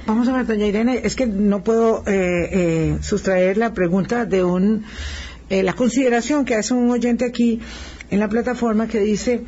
[0.05, 4.45] Vamos a ver, doña Irene, es que no puedo eh, eh, sustraer la pregunta de
[4.45, 4.85] un
[5.49, 7.59] eh, la consideración que hace un oyente aquí
[8.09, 9.43] en la plataforma que dice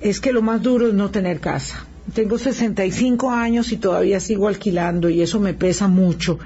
[0.00, 1.86] es que lo más duro es no tener casa.
[2.14, 6.38] Tengo 65 años y todavía sigo alquilando y eso me pesa mucho.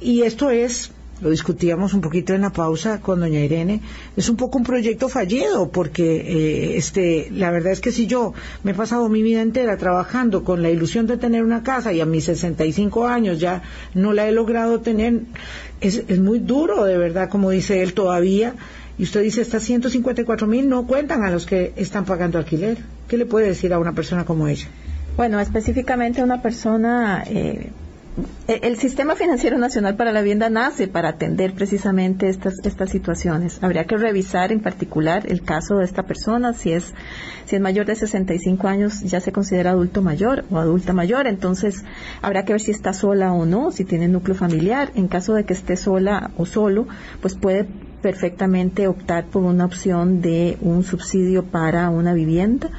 [0.00, 3.80] Y esto es, lo discutíamos un poquito en la pausa con doña Irene,
[4.16, 8.32] es un poco un proyecto fallido porque eh, este, la verdad es que si yo
[8.64, 12.00] me he pasado mi vida entera trabajando con la ilusión de tener una casa y
[12.00, 13.62] a mis 65 años ya
[13.94, 15.20] no la he logrado tener,
[15.80, 18.54] es, es muy duro, de verdad, como dice él todavía.
[18.98, 22.78] Y usted dice, estas 154 mil no cuentan a los que están pagando alquiler.
[23.08, 24.68] ¿Qué le puede decir a una persona como ella?
[25.16, 27.70] Bueno, específicamente a una persona, eh,
[28.48, 33.62] el Sistema Financiero Nacional para la Vivienda nace para atender precisamente estas, estas situaciones.
[33.62, 36.92] Habría que revisar en particular el caso de esta persona, si es,
[37.46, 41.84] si es mayor de 65 años ya se considera adulto mayor o adulta mayor, entonces
[42.20, 44.90] habrá que ver si está sola o no, si tiene núcleo familiar.
[44.96, 46.88] En caso de que esté sola o solo,
[47.20, 47.68] pues puede
[48.02, 52.70] perfectamente optar por una opción de un subsidio para una vivienda,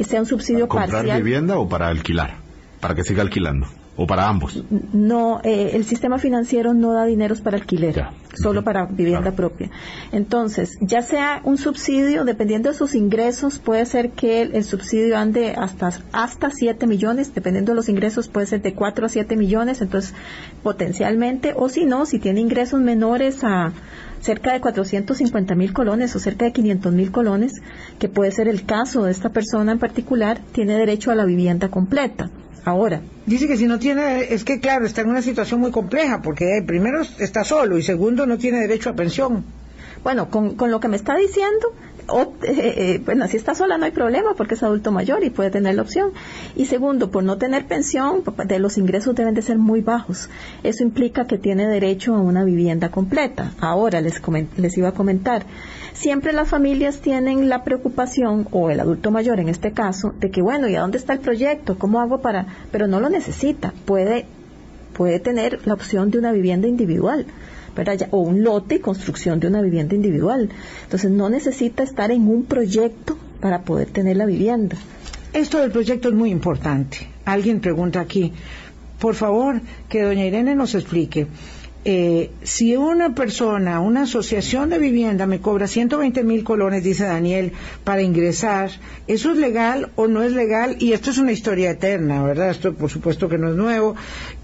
[0.00, 2.36] sea un subsidio ¿Para comprar vivienda o para alquilar?
[2.80, 3.66] Para que siga alquilando
[3.96, 4.62] o para ambos?
[4.92, 9.70] No, eh, el sistema financiero no da dineros para alquiler, solo para vivienda propia.
[10.12, 15.54] Entonces, ya sea un subsidio, dependiendo de sus ingresos, puede ser que el, subsidio ande
[15.56, 19.80] hasta hasta 7 millones, dependiendo de los ingresos puede ser de 4 a 7 millones,
[19.80, 20.14] entonces
[20.62, 23.72] potencialmente, o si no, si tiene ingresos menores a
[24.20, 27.52] cerca de 450 mil colones o cerca de 500 mil colones,
[27.98, 31.68] que puede ser el caso de esta persona en particular, tiene derecho a la vivienda
[31.68, 32.30] completa
[32.66, 33.00] ahora.
[33.24, 36.58] Dice que si no tiene, es que claro, está en una situación muy compleja, porque
[36.58, 39.44] eh, primero está solo y segundo no tiene derecho a pensión.
[40.02, 41.72] Bueno, con, con lo que me está diciendo,
[42.08, 45.30] o, eh, eh, bueno, si está sola no hay problema porque es adulto mayor y
[45.30, 46.12] puede tener la opción.
[46.54, 50.28] Y segundo, por no tener pensión, de los ingresos deben de ser muy bajos.
[50.62, 53.52] Eso implica que tiene derecho a una vivienda completa.
[53.60, 54.20] Ahora les,
[54.56, 55.44] les iba a comentar,
[55.94, 60.42] siempre las familias tienen la preocupación, o el adulto mayor en este caso, de que
[60.42, 61.78] bueno, ¿y a dónde está el proyecto?
[61.78, 62.46] ¿Cómo hago para...?
[62.70, 63.72] Pero no lo necesita.
[63.84, 64.26] Puede,
[64.92, 67.26] puede tener la opción de una vivienda individual
[68.10, 70.50] o un lote y construcción de una vivienda individual.
[70.84, 74.76] Entonces no necesita estar en un proyecto para poder tener la vivienda.
[75.32, 77.08] Esto del proyecto es muy importante.
[77.24, 78.32] Alguien pregunta aquí,
[78.98, 81.26] por favor, que doña Irene nos explique.
[81.88, 87.52] Eh, si una persona, una asociación de vivienda me cobra 120 mil colones, dice Daniel,
[87.84, 88.72] para ingresar,
[89.06, 90.78] ¿eso es legal o no es legal?
[90.80, 92.50] Y esto es una historia eterna, ¿verdad?
[92.50, 93.94] Esto por supuesto que no es nuevo.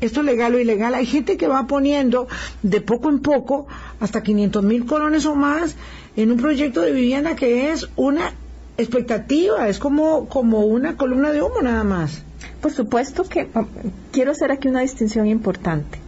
[0.00, 0.94] Esto es legal o ilegal.
[0.94, 2.28] Hay gente que va poniendo
[2.62, 3.66] de poco en poco
[3.98, 5.74] hasta 500 mil colones o más
[6.14, 8.34] en un proyecto de vivienda que es una
[8.78, 12.22] expectativa, es como, como una columna de humo nada más.
[12.60, 13.64] Por supuesto que ah,
[14.12, 15.98] quiero hacer aquí una distinción importante.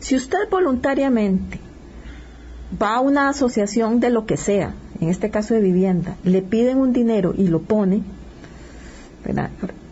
[0.00, 1.60] Si usted voluntariamente
[2.80, 6.78] va a una asociación de lo que sea, en este caso de vivienda, le piden
[6.78, 8.02] un dinero y lo pone,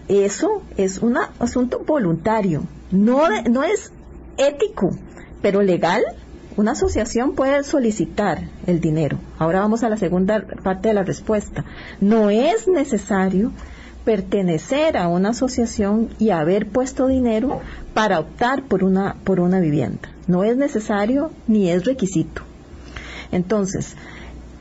[0.09, 3.93] eso es un asunto voluntario, no, no es
[4.39, 4.91] ético,
[5.43, 6.03] pero legal.
[6.57, 9.19] Una asociación puede solicitar el dinero.
[9.39, 11.65] Ahora vamos a la segunda parte de la respuesta.
[12.01, 13.53] No es necesario
[14.09, 17.61] pertenecer a una asociación y haber puesto dinero
[17.93, 20.09] para optar por una, por una vivienda.
[20.27, 22.41] No es necesario ni es requisito.
[23.33, 23.97] Entonces,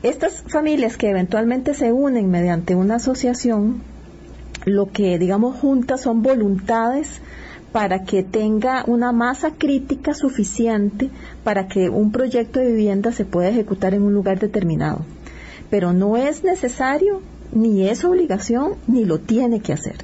[0.02, 3.80] estas familias que eventualmente se unen mediante una asociación,
[4.66, 7.22] lo que digamos juntas son voluntades
[7.72, 11.08] para que tenga una masa crítica suficiente
[11.42, 15.06] para que un proyecto de vivienda se pueda ejecutar en un lugar determinado.
[15.70, 17.22] Pero no es necesario
[17.52, 19.96] ni es obligación ni lo tiene que hacer.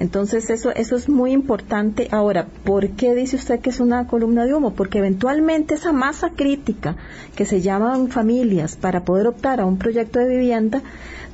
[0.00, 2.08] Entonces eso, eso es muy importante.
[2.10, 4.72] Ahora, ¿por qué dice usted que es una columna de humo?
[4.72, 6.96] Porque eventualmente esa masa crítica
[7.36, 10.82] que se llaman familias para poder optar a un proyecto de vivienda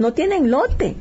[0.01, 0.97] no tienen lote.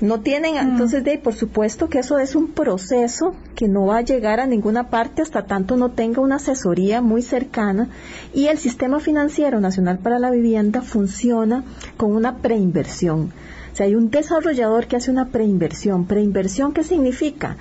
[0.00, 0.70] No tienen, mm.
[0.70, 4.46] entonces, de, por supuesto que eso es un proceso que no va a llegar a
[4.46, 7.88] ninguna parte hasta tanto no tenga una asesoría muy cercana
[8.32, 11.64] y el Sistema Financiero Nacional para la Vivienda funciona
[11.98, 13.32] con una preinversión
[13.78, 17.56] hay un desarrollador que hace una preinversión, preinversión ¿qué significa?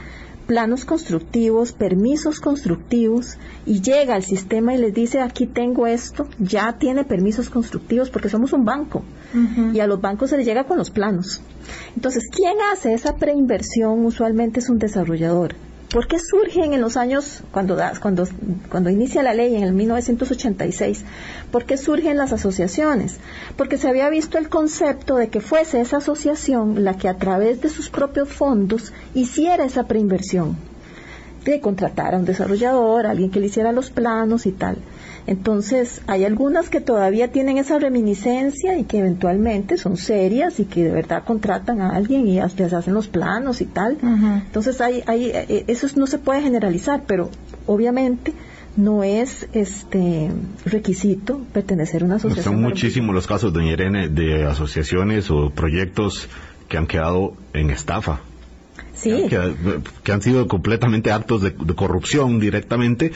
[0.49, 3.37] planos constructivos, permisos constructivos
[3.67, 8.29] y llega al sistema y les dice aquí tengo esto, ya tiene permisos constructivos porque
[8.29, 9.03] somos un banco
[9.73, 11.39] y a los bancos se les llega con los planos.
[11.95, 14.03] Entonces, ¿quién hace esa preinversión?
[14.03, 15.53] Usualmente es un desarrollador.
[15.91, 18.27] ¿Por qué surgen en los años, cuando, cuando,
[18.69, 21.03] cuando inicia la ley en el 1986,
[21.51, 23.17] por qué surgen las asociaciones?
[23.57, 27.61] Porque se había visto el concepto de que fuese esa asociación la que a través
[27.61, 30.57] de sus propios fondos hiciera esa preinversión,
[31.43, 34.77] de contratar a un desarrollador, a alguien que le hiciera los planos y tal.
[35.29, 40.85] Entonces, hay algunas que todavía tienen esa reminiscencia y que eventualmente son serias y que
[40.85, 43.99] de verdad contratan a alguien y les hacen los planos y tal.
[44.01, 47.29] Entonces, hay, hay, eh, eso no se puede generalizar, pero
[47.67, 48.33] obviamente
[48.75, 50.31] no es este
[50.65, 52.55] requisito pertenecer a una asociación.
[52.55, 56.27] Son muchísimos los casos, doña Irene, de asociaciones o proyectos
[56.67, 58.21] que han quedado en estafa
[59.01, 63.11] que, han sido completamente actos de, corrupción directamente,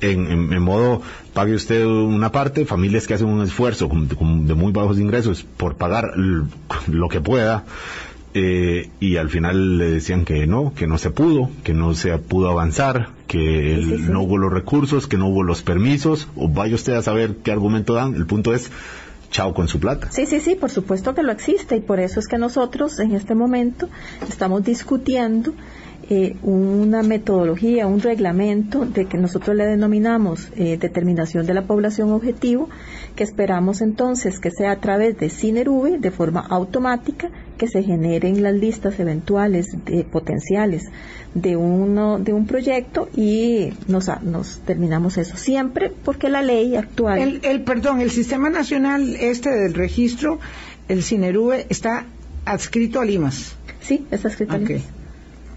[0.00, 1.02] en, modo,
[1.38, 6.10] pague usted una parte, familias que hacen un esfuerzo de muy bajos ingresos por pagar
[6.88, 7.64] lo que pueda,
[8.34, 12.18] eh, y al final le decían que no, que no se pudo, que no se
[12.18, 14.04] pudo avanzar, que Sí, sí, sí.
[14.10, 17.52] no hubo los recursos, que no hubo los permisos, o vaya usted a saber qué
[17.52, 18.16] argumento dan.
[18.16, 18.72] El punto es,
[19.30, 20.10] chao con su plata.
[20.10, 23.12] Sí, sí, sí, por supuesto que lo existe y por eso es que nosotros en
[23.14, 23.88] este momento
[24.28, 25.54] estamos discutiendo
[26.10, 32.10] eh, una metodología, un reglamento de que nosotros le denominamos eh, determinación de la población
[32.12, 32.70] objetivo,
[33.14, 38.42] que esperamos entonces que sea a través de CINERUBE de forma automática que se generen
[38.42, 40.84] las listas eventuales de potenciales
[41.34, 47.18] de uno de un proyecto y nos, nos terminamos eso siempre porque la ley actual
[47.18, 50.38] El, el, perdón, el Sistema Nacional este del registro,
[50.88, 52.06] el CINERUBE, está
[52.46, 53.56] adscrito a Limas.
[53.80, 54.70] sí está escrito en Ok.
[54.70, 54.84] inglés.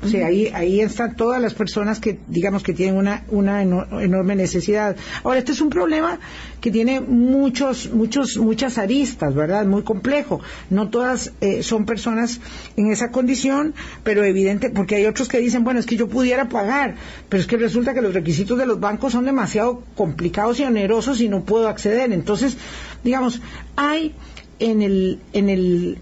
[0.04, 3.86] O sea, ahí, ahí están todas las personas que, digamos, que tienen una, una eno-
[4.02, 4.96] enorme necesidad.
[5.24, 6.18] Ahora, este es un problema
[6.60, 9.66] que tiene muchos, muchos, muchas aristas, ¿verdad?
[9.66, 10.42] Muy complejo.
[10.72, 12.40] No todas eh, son personas
[12.78, 16.50] en esa condición, pero evidente, porque hay otros que dicen, bueno, es que yo pudiera
[16.50, 16.96] pagar,
[17.30, 21.22] pero es que resulta que los requisitos de los bancos son demasiado complicados y onerosos
[21.22, 22.12] y no puedo acceder.
[22.12, 22.58] Entonces,
[23.04, 23.40] digamos,
[23.76, 24.16] hay
[24.58, 25.98] en el, en el,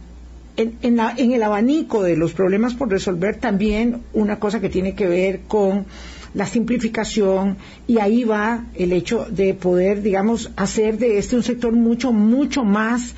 [0.81, 4.93] en, la- en el abanico de los problemas por resolver también una cosa que tiene
[4.95, 5.85] que ver con
[6.33, 7.57] la simplificación
[7.87, 12.63] y ahí va el hecho de poder, digamos, hacer de este un sector mucho, mucho
[12.63, 13.15] más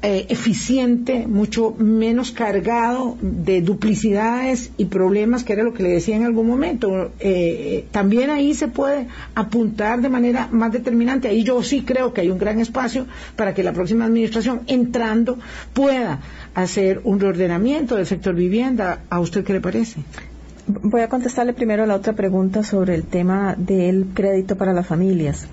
[0.00, 6.14] eh, eficiente, mucho menos cargado de duplicidades y problemas, que era lo que le decía
[6.14, 7.10] en algún momento.
[7.18, 11.26] Eh, también ahí se puede apuntar de manera más determinante.
[11.28, 15.38] Ahí yo sí creo que hay un gran espacio para que la próxima administración, entrando,
[15.72, 16.20] pueda
[16.62, 19.00] hacer un reordenamiento del sector vivienda.
[19.10, 20.00] ¿A usted qué le parece?
[20.66, 25.46] Voy a contestarle primero la otra pregunta sobre el tema del crédito para las familias.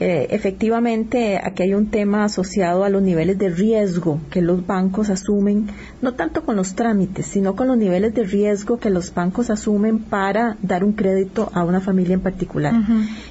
[0.00, 5.10] Eh, efectivamente, aquí hay un tema asociado a los niveles de riesgo que los bancos
[5.10, 5.66] asumen,
[6.02, 9.98] no tanto con los trámites, sino con los niveles de riesgo que los bancos asumen
[9.98, 12.74] para dar un crédito a una familia en particular.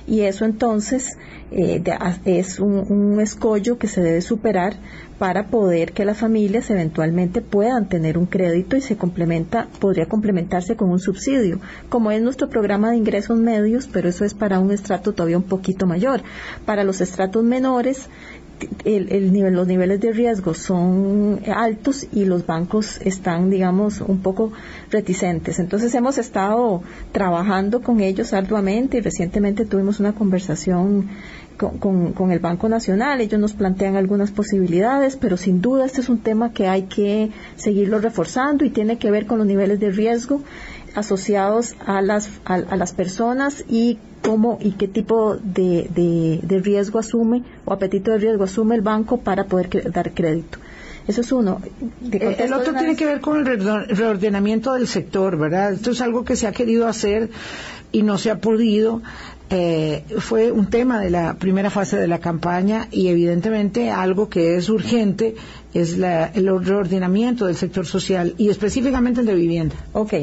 [0.07, 1.17] Y eso entonces
[1.51, 4.73] eh, de- a- es un, un escollo que se debe superar
[5.19, 10.75] para poder que las familias eventualmente puedan tener un crédito y se complementa, podría complementarse
[10.75, 11.59] con un subsidio,
[11.89, 15.43] como es nuestro programa de ingresos medios, pero eso es para un estrato todavía un
[15.43, 16.21] poquito mayor.
[16.65, 18.07] Para los estratos menores,
[18.85, 24.19] el, el nivel, los niveles de riesgo son altos y los bancos están, digamos, un
[24.21, 24.51] poco
[24.89, 25.59] reticentes.
[25.59, 31.09] Entonces hemos estado trabajando con ellos arduamente y recientemente tuvimos una conversación
[31.57, 33.19] con, con- con el Banco Nacional.
[33.21, 37.31] Ellos nos plantean algunas posibilidades, pero sin duda este es un tema que hay que
[37.55, 40.41] seguirlo reforzando y tiene que ver con los niveles de riesgo
[40.95, 46.59] asociados a las, a, a las personas y cómo y qué tipo de, de- de
[46.59, 50.57] riesgo asume o apetito de riesgo asume el banco para poder cre- dar crédito.
[51.07, 51.61] Eso es uno.
[52.11, 52.97] Eh, El otro tiene vez.
[52.97, 53.59] que ver con el
[53.95, 55.71] reordenamiento del sector, ¿verdad?
[55.73, 57.29] Esto es algo que se ha querido hacer
[57.93, 59.01] y no se ha podido.
[59.49, 64.57] Eh, fue un tema de la primera fase de la campaña y evidentemente algo que
[64.57, 65.35] es urgente
[65.81, 69.75] es la- el reordenamiento del sector social y específicamente el de vivienda.
[69.93, 70.13] Ok.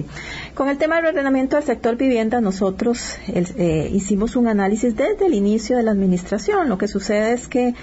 [0.55, 5.35] Con el tema del ordenamiento del sector vivienda, nosotros eh, hicimos un análisis desde el
[5.35, 6.69] inicio de la administración.
[6.69, 7.75] Lo que sucede es que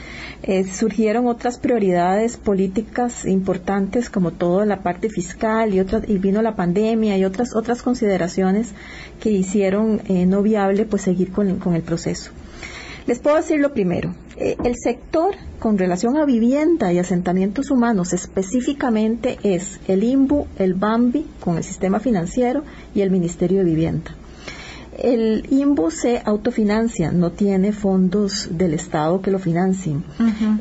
[0.44, 6.42] eh, surgieron otras prioridades políticas importantes, como toda la parte fiscal y otras, y vino
[6.42, 8.70] la pandemia y otras otras consideraciones
[9.20, 12.32] que hicieron eh, no viable pues seguir con, con el proceso.
[13.08, 14.14] Les puedo decir lo primero.
[14.38, 20.74] Eh, el sector con relación a vivienda y asentamientos humanos específicamente es el INBU, el
[20.74, 24.16] BAMBI con el sistema financiero y el Ministerio de Vivienda.
[24.98, 30.04] El INBU se autofinancia, no tiene fondos del Estado que lo financien.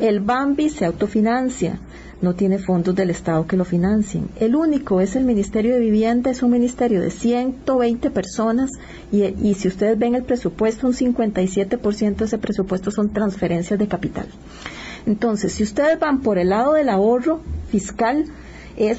[0.01, 1.79] El BAMBI se autofinancia,
[2.23, 4.29] no tiene fondos del Estado que lo financien.
[4.39, 8.71] El único es el Ministerio de Vivienda, es un ministerio de 120 personas
[9.11, 13.89] y, y si ustedes ven el presupuesto, un 57% de ese presupuesto son transferencias de
[13.89, 14.27] capital.
[15.07, 17.41] Entonces, si ustedes van por el lado del ahorro
[17.71, 18.27] fiscal,
[18.77, 18.99] es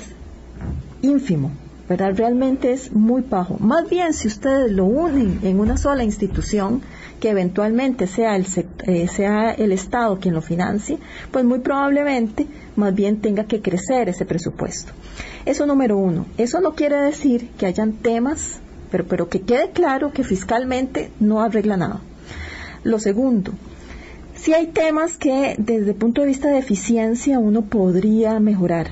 [1.02, 1.52] ínfimo,
[1.88, 2.14] ¿verdad?
[2.16, 3.58] Realmente es muy bajo.
[3.60, 6.82] Más bien, si ustedes lo unen en una sola institución,
[7.20, 8.46] que eventualmente sea el,
[8.88, 10.98] eh, sea el Estado quien lo financie,
[11.32, 14.92] pues muy probablemente más bien tenga que crecer ese presupuesto.
[15.46, 16.26] Eso número uno.
[16.38, 18.60] Eso no quiere decir que hayan temas,
[18.92, 22.02] pero, pero que quede claro que fiscalmente no arregla nada.
[22.84, 23.54] Lo segundo,
[24.36, 28.88] si hay temas que desde el punto de vista de eficiencia uno podría mejorar.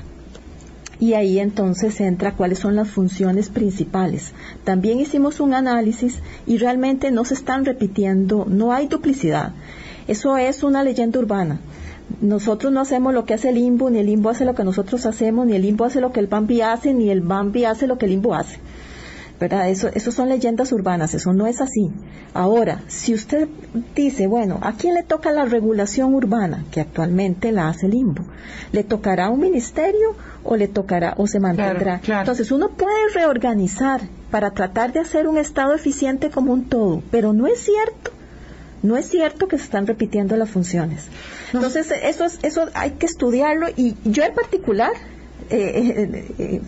[1.00, 4.32] Y ahí entonces entra cuáles son las funciones principales.
[4.64, 9.52] También hicimos un análisis y realmente no se están repitiendo, no hay duplicidad.
[10.06, 11.58] Eso es una leyenda urbana.
[12.20, 15.06] Nosotros no hacemos lo que hace el limbo, ni el limbo hace lo que nosotros
[15.06, 17.98] hacemos, ni el limbo hace lo que el Bambi hace, ni el Bambi hace lo
[17.98, 18.58] que el limbo hace.
[19.40, 19.70] ¿verdad?
[19.70, 21.90] Eso, eso son leyendas urbanas, eso no es así.
[22.34, 23.48] Ahora, si usted
[23.96, 26.66] dice, bueno, ¿a quién le toca la regulación urbana?
[26.70, 28.22] Que actualmente la hace Limbo.
[28.70, 32.02] ¿Le tocará a un ministerio o le tocará o se mantendrá?
[32.06, 37.32] Entonces, uno puede reorganizar para tratar de hacer un Estado eficiente como un todo, pero
[37.32, 38.12] no es cierto.
[38.82, 41.06] No es cierto que se están repitiendo las funciones.
[41.52, 44.92] Entonces, eso, eso hay que estudiarlo y yo en particular
[45.50, 46.60] eh, eh, eh,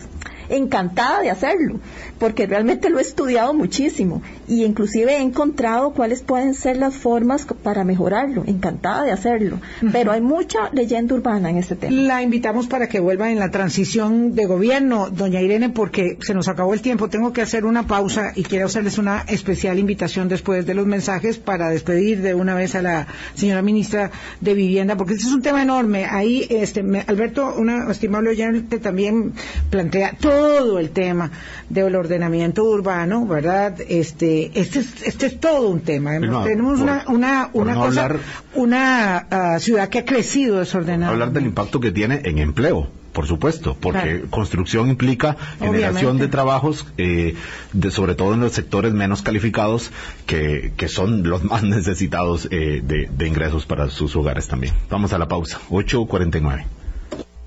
[0.49, 1.79] encantada de hacerlo,
[2.19, 7.45] porque realmente lo he estudiado muchísimo y inclusive he encontrado cuáles pueden ser las formas
[7.63, 9.59] para mejorarlo, encantada de hacerlo,
[9.91, 11.95] pero hay mucha leyenda urbana en este tema.
[11.95, 16.47] La invitamos para que vuelva en la transición de gobierno, doña Irene, porque se nos
[16.47, 20.65] acabó el tiempo, tengo que hacer una pausa y quiero hacerles una especial invitación después
[20.65, 25.13] de los mensajes para despedir de una vez a la señora ministra de Vivienda, porque
[25.13, 26.05] este es un tema enorme.
[26.05, 29.33] Ahí, este, Alberto, una estimable oyente también
[29.69, 30.32] plantea todo
[30.79, 31.31] el tema
[31.69, 33.79] del ordenamiento urbano, ¿verdad?
[33.87, 36.11] Este, este es, este es todo un tema.
[36.43, 38.15] tenemos una, una, una cosa,
[38.55, 41.11] una ah, ciudad que ha crecido desordenada.
[41.11, 46.87] Hablar del impacto que tiene en empleo por supuesto, porque construcción implica generación de trabajos,
[46.97, 47.35] eh,
[47.71, 49.91] de, sobre todo en los sectores menos calificados,
[50.25, 54.73] que, que son los más necesitados eh, de, de, ingresos para sus hogares también.
[54.89, 56.65] Vamos a la pausa, 8.49.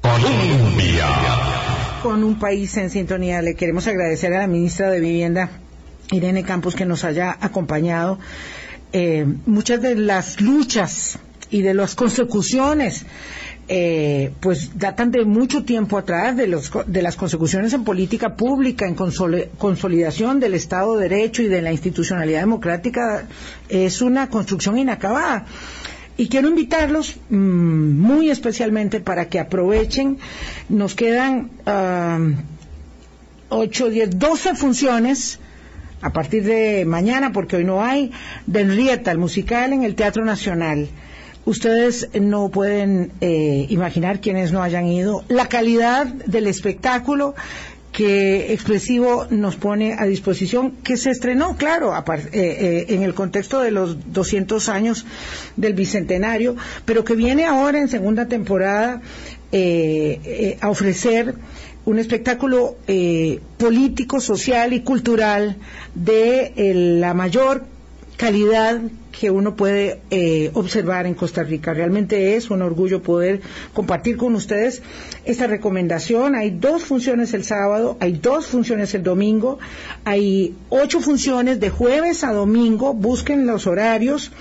[0.03, 3.43] Colombia con un país en sintonía.
[3.43, 5.51] Le queremos agradecer a la ministra de Vivienda,
[6.11, 8.19] Irene Campos, que nos haya acompañado.
[8.93, 11.19] Eh, muchas de las luchas
[11.51, 13.07] y de las consecuciones
[13.69, 18.87] eh, pues datan de mucho tiempo atrás de, los, de las consecuciones en política pública,
[18.87, 23.27] en consolidación del Estado de Derecho y de la institucionalidad democrática,
[23.69, 25.47] es una construcción inacabada.
[26.17, 30.19] Y quiero invitarlos mm, muy especialmente para que aprovechen.
[30.69, 31.51] Nos quedan
[33.49, 35.39] ocho, diez, doce funciones
[36.01, 38.13] a partir de mañana, porque hoy no hay,
[38.47, 40.89] de Enrieta, el musical en el Teatro Nacional.
[41.45, 45.25] Ustedes no pueden eh, imaginar quienes no hayan ido.
[45.29, 47.35] La calidad del espectáculo
[47.97, 53.61] que Expresivo nos pone a disposición, que se estrenó, claro, eh, eh, en el contexto
[53.61, 55.07] de los 200 años
[55.57, 59.01] del Bicentenario, pero que viene ahora en segunda temporada
[59.51, 61.37] eh, a ofrecer
[61.87, 62.77] un espectáculo
[63.57, 65.57] político, social y cultural
[65.95, 66.53] de
[67.01, 67.65] la mayor
[68.19, 68.79] calidad
[69.19, 71.73] que uno puede eh, observar en Costa Rica.
[71.73, 73.41] Realmente es un orgullo poder
[73.73, 74.83] compartir con ustedes
[75.25, 76.35] esta recomendación.
[76.35, 79.59] Hay dos funciones el sábado, hay dos funciones el domingo,
[80.05, 82.93] hay ocho funciones de jueves a domingo.
[82.93, 84.33] Busquen los horarios.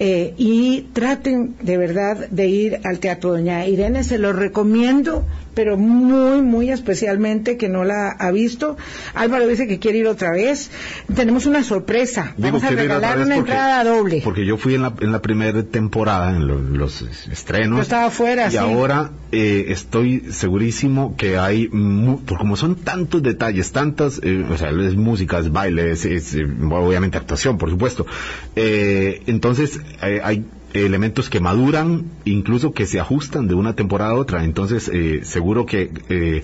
[0.00, 5.24] Eh, y traten de verdad de ir al Teatro Doña Irene, se lo recomiendo
[5.54, 8.76] pero muy, muy especialmente que no la ha visto.
[9.14, 10.70] Álvaro dice que quiere ir otra vez.
[11.14, 12.34] Tenemos una sorpresa.
[12.36, 14.20] Vamos a regalar una entrada doble.
[14.22, 17.78] Porque yo fui en la, en la primera temporada, en los estrenos.
[17.78, 23.72] Yo estaba afuera, Y ahora eh, estoy segurísimo que hay, por como son tantos detalles,
[23.72, 28.06] tantas, eh, o sea, es música, es baile, es, eh, obviamente actuación, por supuesto.
[28.54, 30.44] entonces, hay
[30.74, 34.44] elementos que maduran, incluso que se ajustan de una temporada a otra.
[34.44, 36.42] Entonces, eh, seguro que, eh,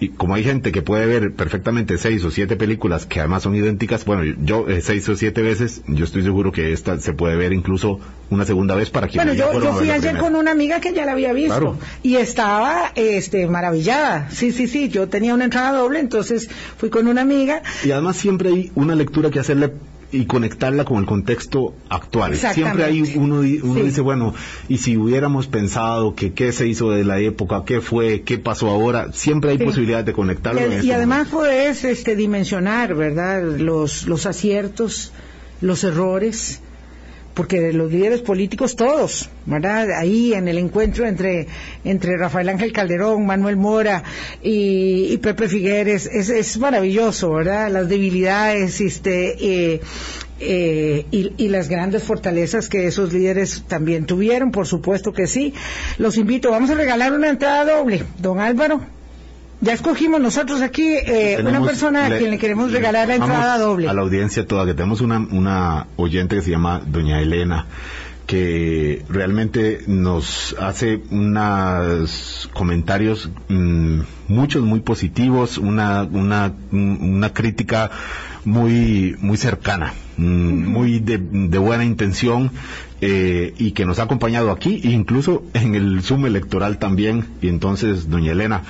[0.00, 3.54] y como hay gente que puede ver perfectamente seis o siete películas que además son
[3.54, 7.36] idénticas, bueno, yo eh, seis o siete veces, yo estoy seguro que esta se puede
[7.36, 8.00] ver incluso
[8.30, 11.06] una segunda vez para quien Bueno, yo, yo fui ayer con una amiga que ya
[11.06, 14.28] la había visto y estaba este, maravillada.
[14.30, 17.62] Sí, sí, sí, yo tenía una entrada doble, entonces fui con una amiga.
[17.84, 19.72] Y además siempre hay una lectura que hacerle
[20.10, 22.36] y conectarla con el contexto actual.
[22.36, 24.34] Siempre hay uno, uno dice, bueno,
[24.68, 28.70] y si hubiéramos pensado que qué se hizo de la época, qué fue, qué pasó
[28.70, 30.60] ahora, siempre hay posibilidad de conectarlo.
[30.60, 33.42] Y, este además puedes este, dimensionar, ¿verdad?
[33.42, 35.12] Los, los aciertos,
[35.60, 36.60] los errores
[37.38, 39.92] porque los líderes políticos todos, ¿verdad?
[39.92, 41.46] Ahí en el encuentro entre,
[41.84, 44.02] entre Rafael Ángel Calderón, Manuel Mora
[44.42, 47.70] y, Pepe Figueres, es, es, maravilloso, ¿verdad?
[47.70, 49.80] Las debilidades este, eh,
[50.40, 55.54] eh, y, y, las grandes fortalezas que esos líderes también tuvieron, por supuesto que sí.
[55.96, 58.97] Los invito, vamos a regalar una entrada doble, don Álvaro.
[59.60, 63.88] Ya escogimos nosotros aquí eh, una persona a quien le queremos regalar la entrada doble.
[63.88, 67.66] A la audiencia toda, que tenemos una, una oyente que se llama Doña Elena
[68.28, 77.90] que realmente nos hace unos comentarios mm, muchos muy positivos, una, una, una crítica
[78.44, 81.16] muy, muy cercana, mm, muy de,
[81.58, 82.50] buena intención
[83.00, 87.26] eh, y que nos ha acompañado aquí, incluso en el Zoom electoral también.
[87.40, 88.62] Y entonces, doña Elena,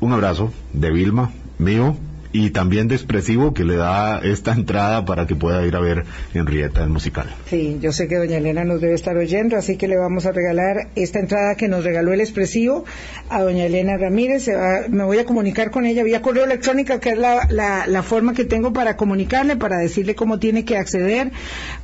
[0.00, 1.96] un abrazo de Vilma, mío,
[2.34, 6.04] y también de expresivo que le da esta entrada para que pueda ir a ver
[6.34, 7.32] Henrietta el musical.
[7.48, 10.32] Sí, yo sé que doña Elena nos debe estar oyendo, así que le vamos a
[10.32, 12.84] regalar esta entrada que nos regaló el expresivo
[13.28, 14.48] a doña Elena Ramírez.
[14.88, 17.46] me voy a comunicar con ella vía correo electrónico, que es la,
[17.86, 21.30] la, forma que tengo para comunicarle, para decirle cómo tiene que acceder,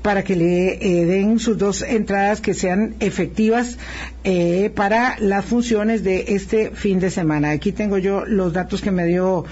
[0.02, 3.78] para que le eh, den sus dos entradas que sean efectivas
[4.24, 7.50] eh, para las funciones de este fin de semana.
[7.50, 9.44] Aquí tengo yo los datos que me dio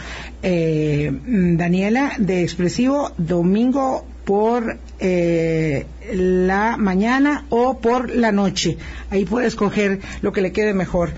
[0.43, 0.88] eh,
[1.57, 8.79] Daniela de Expresivo, domingo por eh, la mañana o por la noche.
[9.11, 11.11] Ahí puede escoger lo que le quede mejor.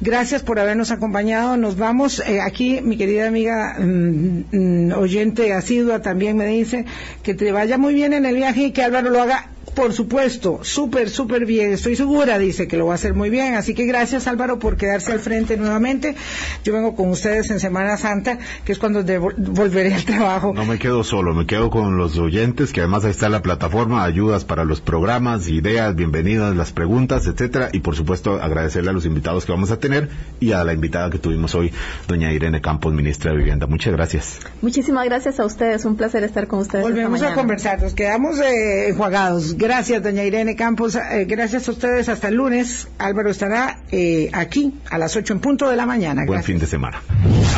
[0.00, 1.56] Gracias por habernos acompañado.
[1.56, 2.22] Nos vamos.
[2.26, 6.84] Eh, aquí mi querida amiga mm, mm, oyente asidua también me dice
[7.22, 10.60] que te vaya muy bien en el viaje y que Álvaro lo haga por supuesto,
[10.62, 11.72] súper, súper bien.
[11.72, 13.54] Estoy segura, dice que lo va a hacer muy bien.
[13.54, 16.16] Así que gracias Álvaro por quedarse al frente nuevamente.
[16.64, 19.04] Yo vengo con ustedes en Semana Santa, que es cuando
[19.36, 20.54] volveré al trabajo.
[20.54, 24.02] No me quedo solo, me quedo con los oyentes, que además ahí está la plataforma,
[24.44, 27.70] para los programas, ideas, bienvenidas, las preguntas, etcétera.
[27.72, 30.08] Y por supuesto agradecerle a los invitados que vamos a tener
[30.40, 31.72] y a la invitada que tuvimos hoy,
[32.08, 33.66] doña Irene Campos, ministra de Vivienda.
[33.66, 34.38] Muchas gracias.
[34.62, 36.84] Muchísimas gracias a ustedes, un placer estar con ustedes.
[36.84, 39.54] Volvemos a conversar, nos quedamos eh, enjuagados.
[39.56, 40.96] Gracias, doña Irene Campos.
[40.96, 42.08] Eh, gracias a ustedes.
[42.08, 42.88] Hasta el lunes.
[42.98, 46.24] Álvaro estará eh, aquí a las 8 en punto de la mañana.
[46.26, 47.02] Buen fin de semana.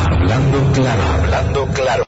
[0.04, 2.04] Hablando claro, hablando claro.